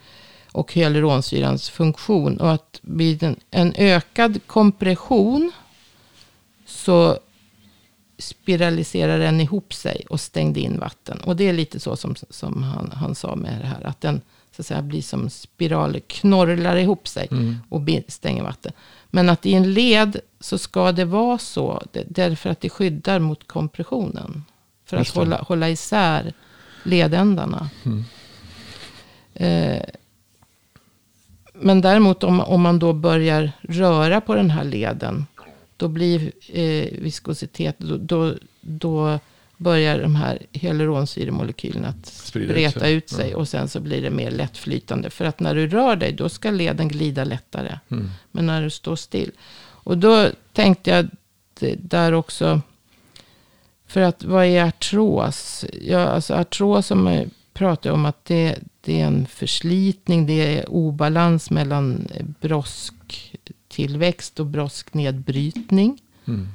[0.53, 2.41] Och hyaluronsyrans funktion.
[2.41, 5.53] Och att vid en, en ökad kompression
[6.67, 7.19] så
[8.19, 11.21] spiraliserar den ihop sig och stängde in vatten.
[11.21, 13.87] Och det är lite så som, som han, han sa med det här.
[13.87, 14.21] Att den
[14.57, 17.57] så att säga, blir som spiral, knorrar ihop sig Mm.
[17.69, 18.73] och stänger vatten.
[19.11, 21.83] Men att i en led så ska det vara så.
[22.09, 24.45] Därför att det skyddar mot kompressionen.
[24.85, 25.21] För att det.
[25.21, 26.33] hålla, hålla isär
[26.83, 27.71] ledändarna.
[27.85, 28.05] Mm.
[29.35, 29.83] Eh,
[31.55, 35.27] men däremot om, om man då börjar röra på den här leden.
[35.77, 37.79] Då blir eh, viskositet.
[37.79, 39.19] Då, då, då
[39.57, 42.95] börjar de här hyaluronsyremolekylerna att Sprida ut spreta sig.
[42.95, 43.31] ut sig.
[43.31, 43.37] Ja.
[43.37, 45.11] Och sen så blir det mer lättflytande.
[45.11, 47.79] För att när du rör dig då ska leden glida lättare.
[47.91, 48.11] Mm.
[48.31, 49.31] Men när du står still.
[49.87, 51.09] Och då tänkte jag
[51.79, 52.61] där också.
[53.87, 55.65] För att vad är artros?
[55.83, 60.27] Ja, alltså artros som jag pratar om att det, det är en förslitning.
[60.27, 62.09] Det är obalans mellan
[63.77, 66.01] brosktillväxt och brosknedbrytning.
[66.27, 66.49] Mm.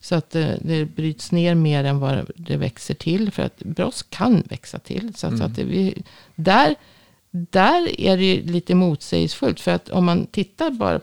[0.00, 3.30] Så att det, det bryts ner mer än vad det växer till.
[3.30, 5.14] För att brosk kan växa till.
[5.14, 5.46] Så att, så Mm.
[5.46, 6.02] att det, vi,
[6.34, 6.74] där,
[7.30, 9.60] där är det lite motsägelsefullt.
[9.60, 11.00] För att om man tittar bara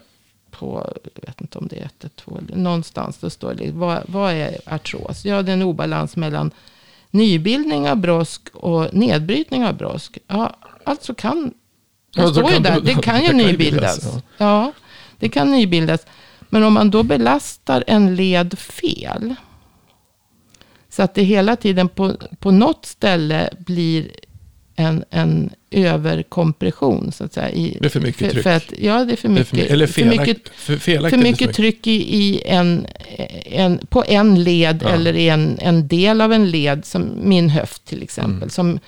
[0.51, 3.17] på, jag vet inte om det är ett, ett, två, eller någonstans.
[3.17, 5.26] Då står det, vad, vad är artros?
[5.26, 6.51] Ja, det är en obalans mellan
[7.11, 10.17] nybildning av brosk och nedbrytning av brosk.
[10.28, 10.55] Ja,
[10.86, 13.45] alltså kan, det Ja, så står ju där, det- det kan ju det kan ju
[13.47, 13.99] nybildas.
[14.01, 14.71] bildas, Ja,
[15.20, 16.05] det kan nybildas.
[16.49, 19.36] Men om man då belastar en led fel.
[20.89, 24.11] Så att det hela tiden på, på något ställe blir
[24.76, 27.11] en, en överkompression.
[27.11, 28.43] Så att säga, i, Det är för mycket tryck.
[28.43, 30.78] För att, ja, det är för Det är mycket, för, eller för mycket, felakt, för,
[30.78, 31.20] felaktigt.
[31.22, 32.88] för mycket tryck i, i en,
[33.45, 34.89] en, på en led Ja.
[34.89, 36.86] eller i en, en del av en led.
[36.86, 38.36] Som min höft till exempel.
[38.36, 38.49] Mm.
[38.49, 38.80] Som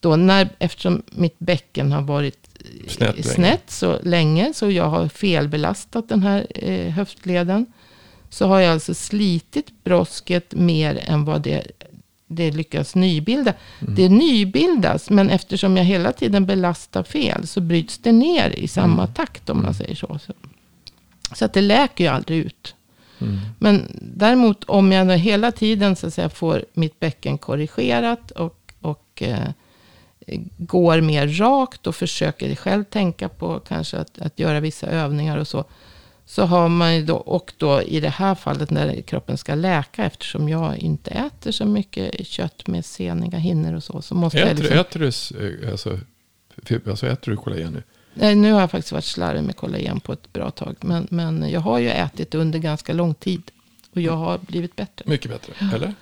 [0.00, 2.41] då när, eftersom mitt bäcken har varit
[2.88, 4.52] Snett snett så länge.
[4.54, 7.66] Så jag har felbelastat den här eh, höftleden.
[8.30, 11.66] Så har jag alltså slitit brosket mer än vad det,
[12.26, 13.54] det lyckas nybilda.
[13.80, 13.94] Mm.
[13.94, 19.02] Det nybildas, men eftersom jag hela tiden belastar fel så bryts det ner i samma
[19.02, 19.14] Mm.
[19.14, 20.18] takt om man säger så.
[20.26, 20.32] så.
[21.34, 22.74] Så att det läker ju aldrig ut.
[23.18, 23.38] Mm.
[23.58, 29.22] Men däremot om jag hela tiden så att säga, får mitt bäcken korrigerat och, och
[29.22, 29.48] eh,
[30.58, 35.48] går mer rakt och försöker själv tänka på kanske att, att göra vissa övningar och
[35.48, 35.64] så.
[36.26, 40.04] Så har man ju då, och då i det här fallet när kroppen ska läka,
[40.04, 44.02] eftersom jag inte äter så mycket kött med seniga hinnor och så.
[44.02, 45.98] Så måste jag Äter, liksom, äter, du, eh, alltså,
[46.64, 47.82] f- alltså äter du kollagen nu?
[48.14, 50.76] Nej, nu har jag faktiskt varit slarvig med kollagen på ett bra tag.
[50.80, 53.42] Men, men jag har ju ätit under ganska lång tid.
[53.94, 55.04] Och jag har blivit bättre.
[55.10, 55.94] Mycket bättre, eller?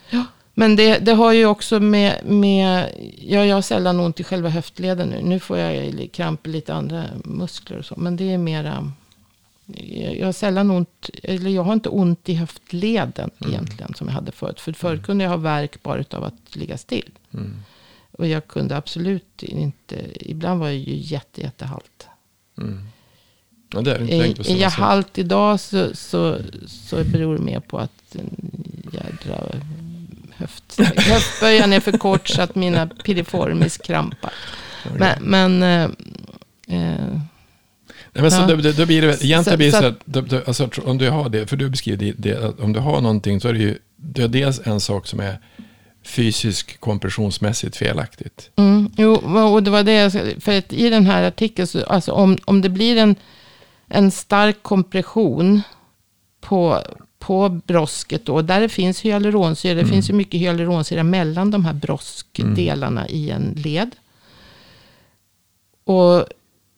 [0.61, 4.49] Men det, det har ju också med, med ja, jag har sällan ont i själva
[4.49, 5.23] höftleden nu.
[5.23, 7.95] Nu får jag kramp i lite andra muskler och så.
[7.97, 8.93] Men det är mera,
[10.17, 14.33] jag har sällan ont, eller jag har inte ont i höftleden egentligen som jag hade
[14.33, 14.61] förut.
[14.61, 17.11] För förut kunde jag ha värk bara av att ligga still.
[17.35, 17.63] Mm.
[18.13, 19.97] Och jag kunde absolut inte,
[20.31, 22.07] ibland var jag ju jätte, jättehalt.
[22.59, 22.89] Mm.
[23.73, 27.61] Ja, det är inte Är, är jag halt idag så, så, så beror det mer
[27.61, 28.51] på att en
[28.93, 29.43] jädra
[30.41, 34.33] höft, höftböjaren är för kort så att mina piriformis krampar.
[34.99, 35.83] Men, men eh,
[36.81, 37.21] eh,
[38.13, 38.47] Nej, men så Ja.
[38.47, 40.69] då, då, då blir det egentligen Så- blir det så så att- då, då, alltså,
[40.85, 43.59] om du har det, för du beskriver det, om du har någonting så är det
[43.59, 45.39] ju, det är dels en sak som är
[46.05, 48.51] fysisk kompressionsmässigt felaktigt.
[48.57, 49.15] mm, jo,
[49.53, 52.61] och det var det jag för att i den här artikeln, så, alltså om, om
[52.63, 53.15] det blir en,
[53.89, 55.63] en stark kompression
[56.41, 56.83] på,
[57.21, 61.73] på brosket då, där det finns hyaluronsyra, det finns ju mycket hyaluronsyra mellan de här
[61.73, 63.91] broskdelarna i en led.
[65.85, 66.25] Och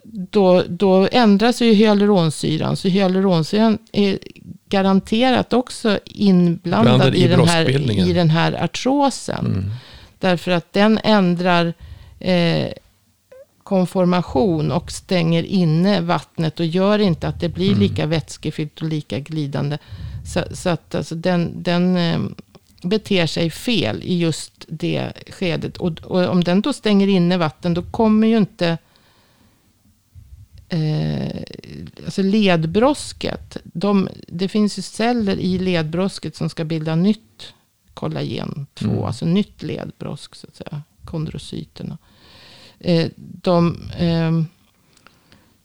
[0.04, 2.76] då, då ändras ju hyaluronsyran.
[2.76, 4.18] Så hyaluronsyran är
[4.68, 7.70] garanterat också inblandad Blandad i i, den här,
[8.08, 9.46] i den här artrosen.
[9.46, 9.70] Mm.
[10.18, 11.74] Därför att den ändrar
[12.20, 12.68] eh,
[13.62, 17.80] konformation och stänger inne vattnet och gör inte att det blir Mm.
[17.80, 19.78] lika vätskefyllt och lika glidande.
[20.24, 22.20] Så, så att alltså, den, den eh,
[22.82, 25.76] beter sig fel i just det skedet.
[25.76, 28.78] Och, och om den då stänger inne vatten, då kommer ju inte
[30.68, 31.42] eh,
[32.04, 33.56] alltså ledbrosket.
[33.64, 37.54] De, det finns ju celler i ledbrosket som ska bilda nytt
[37.94, 39.04] kollagen 2, Mm.
[39.04, 41.98] alltså nytt ledbrosk så att säga, kondrocyterna.
[42.78, 44.46] Eh, de, ehm,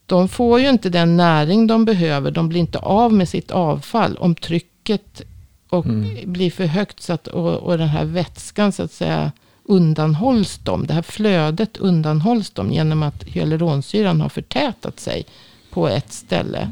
[0.08, 2.32] de får ju inte den näring de behöver.
[2.32, 5.22] De blir inte av med sitt avfall om trycket
[5.70, 6.32] och Mm.
[6.34, 9.32] blir för högt så att, och, och den här vätskan så att säga
[9.64, 10.88] undanhålls dem.
[10.88, 15.26] Det här flödet undanhålls dem genom att hyaluronsyran har förtätat sig
[15.72, 16.70] på ett ställe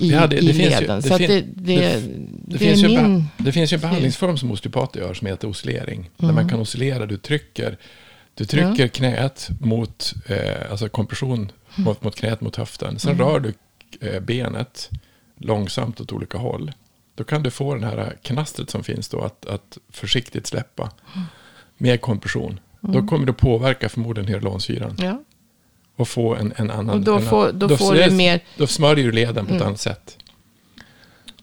[0.00, 1.00] i, Ja, det- det i finns ju- leden.
[1.00, 3.24] det fin- finns ju en min...
[3.38, 6.10] det finns ju en behandlingsform som osteopater gör som heter oscillering.
[6.16, 6.34] Där Mm.
[6.34, 7.76] man kan oscillera, du trycker,
[8.34, 12.98] du trycker knät mot, eh, alltså kompression mot, mot knät mot höften.
[12.98, 13.26] Sen Mm.
[13.26, 13.54] rör du
[14.08, 14.90] eh, benet
[15.36, 16.72] långsamt åt olika håll.
[17.14, 20.90] Då kan du få den här knastret som finns då att, att försiktigt släppa.
[21.78, 22.60] Med kompression.
[22.80, 24.96] Då kommer det påverka förmodligen hyaluronsyran.
[24.98, 25.22] Ja.
[25.96, 26.90] Och få en, en annan...
[26.90, 28.40] Och då får, då får det- du mer...
[28.56, 29.66] Då smörjer du leden på ett Mm.
[29.68, 30.16] annat sätt.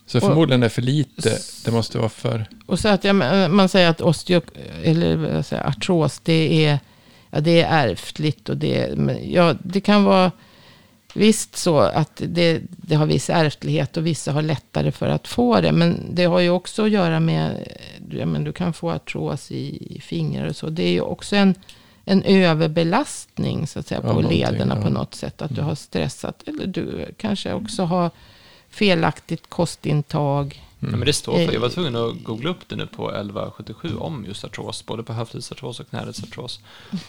[0.06, 1.38] Så förmodligen är det för lite.
[1.64, 2.46] Det måste vara för...
[2.66, 3.16] Och så att jag,
[3.50, 4.40] man säger att osteo,
[4.84, 6.78] eller säger, artros, det är,
[7.36, 8.48] ja, det är ärftligt.
[8.48, 10.32] Och det, men, ja, det kan vara
[11.14, 15.60] visst så att det, det har viss ärftlighet och vissa har lättare för att få
[15.60, 15.72] det.
[15.72, 17.72] Men det har ju också att göra med,
[18.10, 20.68] ja, men du kan få artros i, i fingrar och så.
[20.68, 21.54] Det är ju också en,
[22.04, 24.82] en överbelastning så att säga, Ja, på lederna ja.
[24.82, 25.42] på något sätt.
[25.42, 26.42] Att du har stressat.
[26.46, 28.10] Eller du kanske också har
[28.70, 30.62] felaktigt kostintag.
[30.80, 33.10] Ja, men det står för, Eh, jag var tvungen att googla upp det nu på
[33.10, 36.60] 1177 om just artros, både på höftledsartros och knäledsartros.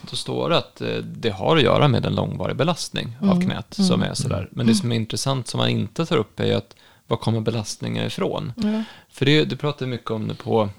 [0.09, 3.41] Då står det att eh, det har att göra med en långvarig belastning av Mm,
[3.41, 4.49] knät som är sådär.
[4.51, 6.75] Men det som är intressant som man inte tar upp är att
[7.07, 8.53] var kommer belastningen ifrån?
[8.55, 8.83] Ja.
[9.09, 10.69] För det, du pratar mycket om det på,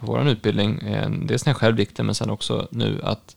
[0.00, 3.36] på vår utbildning, eh, dels när jag själv gick det, men sen också nu att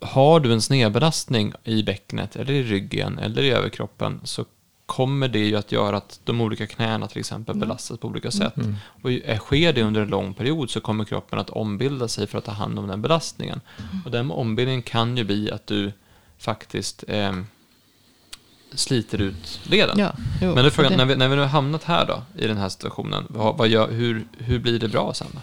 [0.00, 4.44] har du en snedbelastning i bäcknet eller i ryggen eller i överkroppen så
[4.96, 8.54] kommer det ju att göra att de olika knäna till exempel belastas på olika sätt.
[9.02, 12.26] Och ju- eh, sker det under en lång period så kommer kroppen att ombilda sig
[12.26, 13.60] för att ta hand om den belastningen.
[14.04, 15.92] Och den ombildningen kan ju bli att du
[16.38, 17.32] faktiskt eh,
[18.74, 19.98] sliter ut leden.
[19.98, 20.12] Ja,
[20.42, 22.46] jo, Men då frågan, det- när vi, när vi nu har hamnat här då, i
[22.46, 25.38] den här situationen, vad, vad gör, hur, hur blir det bra sen då?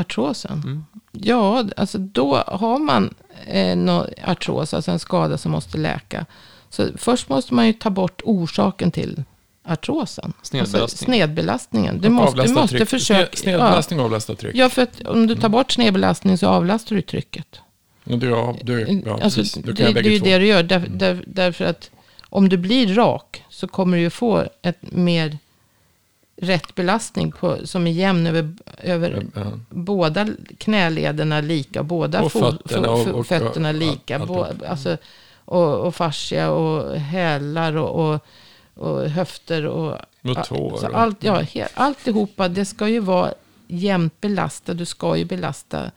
[0.00, 0.62] Artrosen?
[0.64, 0.84] Mm.
[1.12, 3.14] Ja, alltså då har man
[3.46, 6.26] eh, artros, alltså en skada som måste läka.
[6.70, 9.22] Så först måste man ju ta bort orsaken till
[9.64, 10.32] artrosen.
[10.42, 10.82] Snedbelastningen.
[10.82, 12.00] Alltså snedbelastningen.
[12.00, 12.88] Du måste, du måste tryck.
[12.88, 13.30] försöka...
[13.30, 14.54] Sned- Snedbelastning och avlasta tryck.
[14.56, 17.46] Ja, för att om du tar bort snedbelastning så avlastar du trycket.
[18.04, 19.54] Du, ja, du, ja, alltså, precis.
[19.64, 20.62] Du det, kan det göra är ju det du gör.
[20.62, 21.90] Där, där, därför att
[22.28, 25.38] om du blir rak så kommer du ju få ett mer
[26.42, 29.42] rätt belastning på, som är jämn över, över Ja.
[29.68, 34.16] båda knälederna lika, båda Och fötterna och- och- fötterna lika.
[34.18, 34.70] allt- Bo, alltihop.
[34.70, 34.96] alltså,
[35.50, 38.20] och, och fascia och hälar och, och,
[38.74, 40.76] och höfter och Och tår.
[40.76, 43.32] så allt, ja, he, alltihopa, det ska ju vara
[43.68, 44.78] jämnt belastat.
[44.78, 45.90] Du ska ju belasta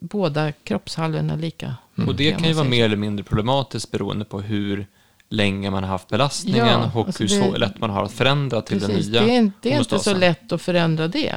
[0.00, 1.74] båda kroppshalvorna lika.
[2.06, 4.86] Och det kan ju vara mer eller mindre problematiskt beroende på hur
[5.30, 8.12] länge man har haft belastningen Ja, och alltså hur det- så lätt man har att
[8.12, 11.08] förändra till Precis, den nya det är, inte- det är inte så lätt att förändra
[11.08, 11.34] det.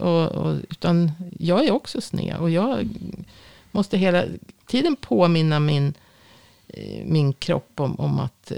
[0.00, 2.36] Och, och, utan jag är också sned.
[2.36, 2.88] Och jag
[3.70, 4.24] måste hela
[4.66, 5.92] tiden påminna min, eh,
[7.04, 8.56] min kropp om, om att eh,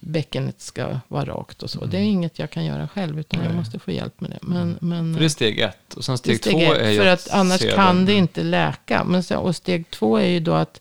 [0.00, 1.84] bäckenet ska vara rakt och så.
[1.84, 3.20] Det är inget jag kan göra själv.
[3.20, 3.56] Utan jag Nej.
[3.58, 4.38] måste få hjälp med det.
[4.42, 5.94] Men, men, För det är steg ett.
[5.94, 8.12] Och sen är steg, två ett, är ju För att annars se kan den- det
[8.12, 9.04] inte läka.
[9.04, 10.80] Men och steg två är ju då att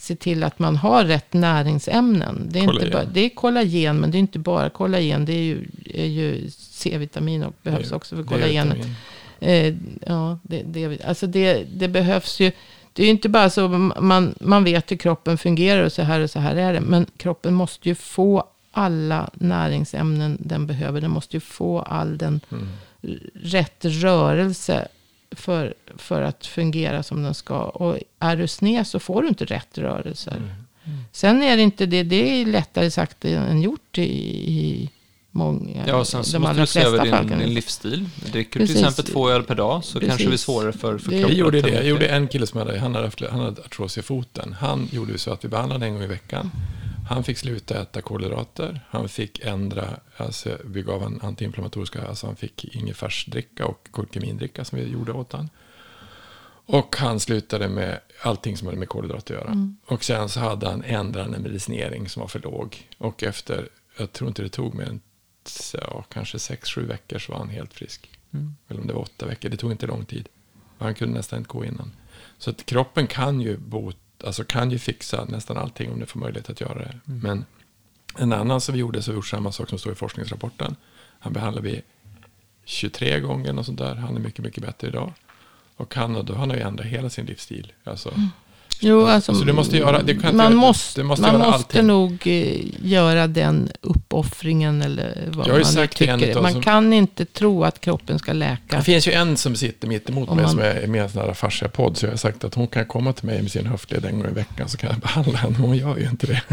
[0.00, 2.48] se till att man har rätt näringsämnen.
[2.50, 2.92] Det är, inte Kollagen.
[2.92, 5.24] bara, det är kollagen, men det är inte bara kollagen.
[5.24, 8.86] Det är ju, är ju C-vitamin och behövs Det- också för kollagenet.
[9.40, 9.74] Eh,
[10.06, 12.52] ja, det, det, alltså det, det behövs ju.
[12.92, 16.20] Det är ju inte bara så, man, man vet hur kroppen fungerar och så här
[16.20, 16.80] och så här är det.
[16.80, 21.00] Men kroppen måste ju få alla näringsämnen den behöver.
[21.00, 22.68] Den måste ju få all den Mm.
[23.34, 24.88] rätt rörelse
[25.30, 27.62] för, för att fungera som den ska.
[27.62, 30.36] Och är du sned så får du inte rätt rörelser.
[30.36, 30.48] Mm.
[31.12, 34.90] Sen är det inte det, det är lättare sagt än gjort i, i,
[35.30, 38.08] många, Ja, och sen så de måste du se över din, din det- livsstil.
[38.32, 38.88] Dricker du till Precis.
[38.88, 40.44] exempel två öl per dag så kanske det blir Precis.
[40.46, 41.34] svårare för, för Det- kroppen.
[41.36, 41.70] Vi gjorde det.
[41.70, 44.52] Jag gjorde en kille som hade, han hade, han hade artros i foten.
[44.60, 46.50] Han gjorde så att vi behandlade en gång i veckan.
[47.08, 48.80] Han fick sluta äta kolhydrater.
[48.90, 49.84] Han fick ändra,
[50.16, 55.32] alltså vi gav han antiinflammatoriska, alltså han fick ingefärsdricka och kurkumindricka som vi gjorde åt
[55.32, 55.48] han.
[56.66, 59.68] Och han slutade med allting som hade med kolhydrater att göra.
[59.86, 62.88] Och sen så hade han ändrat en medicinering som var för låg.
[62.98, 63.68] Och efter,
[63.98, 65.00] jag tror inte det tog mer än
[65.72, 68.10] ja, kanske sex, sju veckor så var han helt frisk.
[68.32, 68.56] Mm.
[68.68, 70.28] Eller om det var åtta veckor, det tog inte lång tid.
[70.78, 71.92] Han kunde nästan inte gå innan.
[72.38, 76.20] Så att kroppen kan ju, bot, alltså kan ju fixa nästan allting om det får
[76.20, 77.00] möjlighet att göra det.
[77.04, 77.44] Men
[78.18, 80.76] en annan som vi gjorde, så gjort samma sak som står i forskningsrapporten.
[81.18, 81.82] Han behandlade vi
[82.64, 83.94] 23 gånger och sånt där.
[83.94, 85.12] Han är mycket, mycket bättre idag.
[85.76, 87.72] Och han, då, han har ju ändrat hela sin livsstil.
[87.84, 88.14] Alltså,
[88.82, 91.50] Jo, alltså, Så du måste göra- du kan man göra- måste, du måste man göra
[91.50, 96.40] måste nog eh, göra den uppoffringen eller vad Jag man tycker.
[96.42, 98.76] Man som- kan inte tro att kroppen ska läka.
[98.76, 101.02] Det finns ju en som sitter mitt emot Om mig man- som är med i
[101.04, 101.96] en sån här fascia-podd.
[101.96, 104.30] Så jag har sagt att hon kan komma till mig med sin höftled en gång
[104.30, 105.52] i veckan så kan jag behandla henne.
[105.58, 106.42] Men hon gör ju inte det.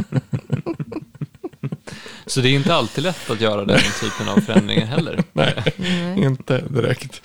[2.26, 5.24] Så det är inte alltid lätt att göra den typen av förändringar heller.
[5.34, 6.24] Nej, Nej.
[6.24, 7.22] inte direkt.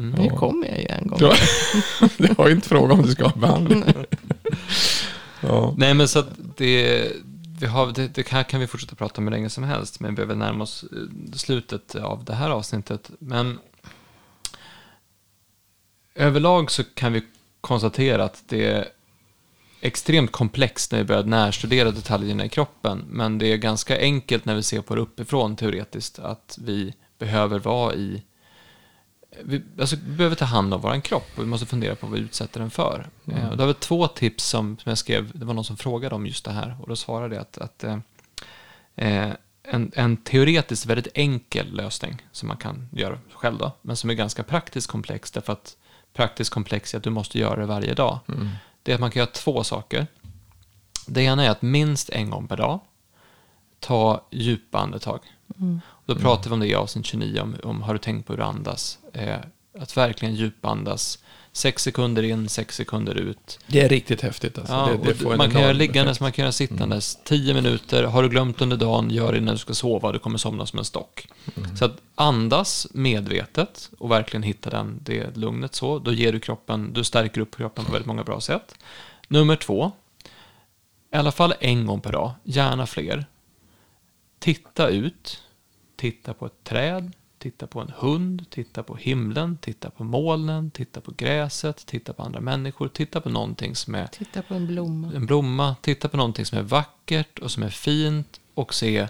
[0.00, 0.22] Mm.
[0.22, 1.18] Nu kommer jag ju en gång.
[2.16, 3.84] Du har ju inte frågat om du ska ha behandling.
[5.40, 5.74] Ja.
[5.78, 7.12] Nej, men så att det,
[7.60, 10.10] vi har, det, det här kan vi fortsätta prata om hur länge som helst, men
[10.10, 13.10] vi behöver närma oss eh, slutet av det här avsnittet.
[13.18, 13.58] Men
[16.14, 17.22] överlag så kan vi
[17.60, 18.88] konstatera att det är
[19.80, 24.54] extremt komplext när vi börjar närstudera detaljerna i kroppen, men det är ganska enkelt när
[24.54, 28.22] vi ser på det uppifrån teoretiskt, att vi behöver vara i
[29.44, 32.18] vi, alltså, vi behöver ta hand om vår kropp och vi måste fundera på vad
[32.18, 33.06] vi utsätter den för.
[33.26, 36.14] Eh, och det var två tips som, som jag skrev, det var någon som frågade
[36.14, 37.98] om just det här och då svarade jag att, att eh,
[38.96, 39.32] eh,
[39.62, 44.14] en, en teoretiskt väldigt enkel lösning som man kan göra själv då, men som är
[44.14, 45.76] ganska praktiskt komplex därför att
[46.12, 48.18] praktiskt komplex är att du måste göra det varje dag.
[48.82, 50.06] Det är att man kan göra två saker.
[51.06, 52.80] Det ena är att minst en gång per dag
[53.80, 55.20] ta djupa andetag.
[56.06, 58.38] Då pratar vi om det i avsnitt 29, om, om har du tänkt på hur
[58.38, 58.98] du andas?
[59.12, 59.36] Eh,
[59.78, 61.18] att verkligen djupandas.
[61.52, 63.58] Sex sekunder in, sex sekunder ut.
[63.66, 64.58] Det är riktigt häftigt.
[64.58, 64.74] Alltså.
[64.74, 67.18] Ja, det, det man kan göra liggandes, man kan göra sittandes.
[67.24, 70.38] Tio minuter, har du glömt under dagen, gör det när du ska sova, du kommer
[70.38, 71.28] somna som en stock.
[71.78, 76.92] Så att andas medvetet och verkligen hitta den, det lugnet så, då ger du kroppen,
[76.92, 78.74] du stärker upp kroppen på väldigt många bra sätt.
[79.28, 79.92] Nummer två,
[81.14, 83.26] i alla fall en gång per dag, gärna fler.
[84.40, 85.42] Titta ut,
[85.96, 91.00] titta på ett träd, titta på en hund, titta på himlen, titta på molnen, titta
[91.00, 95.12] på gräset, titta på andra människor, titta på någonting som är Titta på en blomma.
[95.14, 99.08] en blomma, titta på någonting som är vackert och som är fint och se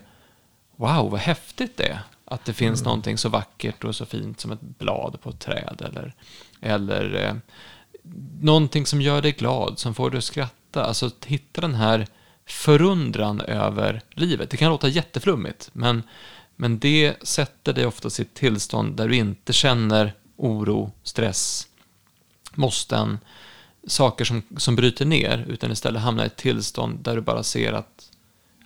[0.77, 2.01] wow, vad häftigt det är.
[2.25, 5.83] Att det finns någonting så vackert och så fint som ett blad på ett träd
[5.85, 6.15] eller,
[6.61, 7.35] eller eh,
[8.41, 10.85] någonting som gör dig glad, som får dig att skratta.
[10.85, 12.07] Alltså hitta den här
[12.51, 14.51] förundran över livet.
[14.51, 16.03] Det kan låta jätteflummigt, men,
[16.57, 21.69] men det sätter dig ofta i ett tillstånd där du inte känner oro, stress,
[22.55, 23.19] måsten,
[23.87, 27.73] saker som, som bryter ner, utan istället hamnar i ett tillstånd där du bara ser
[27.73, 28.11] att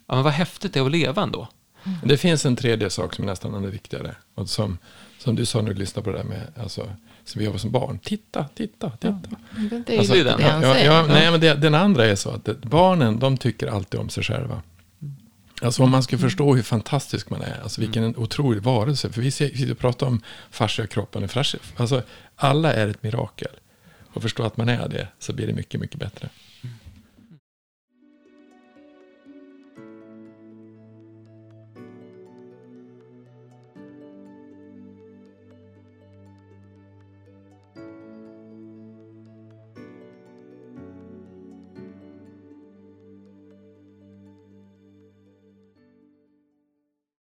[0.06, 1.48] ja, men vad häftigt det är att leva ändå.
[2.04, 4.16] Det finns en tredje sak som är nästan ännu viktigare.
[4.34, 4.78] Och som,
[5.18, 6.90] som du sa när du lyssnade på det där med, alltså,
[7.24, 7.98] som vi jobbar som barn.
[7.98, 9.18] Titta, titta, titta.
[9.86, 10.86] Det är ju Alltså, den- det han Ja, säger.
[10.92, 14.24] ja, nej, men det, den andra är så att barnen, de tycker alltid om sig
[14.24, 14.62] själva.
[15.62, 19.12] Alltså om man ska förstå hur fantastisk man är, alltså vilken en otrolig varelse.
[19.12, 20.20] För vi sitter och pratar om
[20.50, 21.28] fasciakroppen.
[21.76, 22.02] Alltså
[22.36, 23.48] alla är ett mirakel.
[24.12, 26.28] Och förstå att man är det, så blir det mycket, mycket bättre.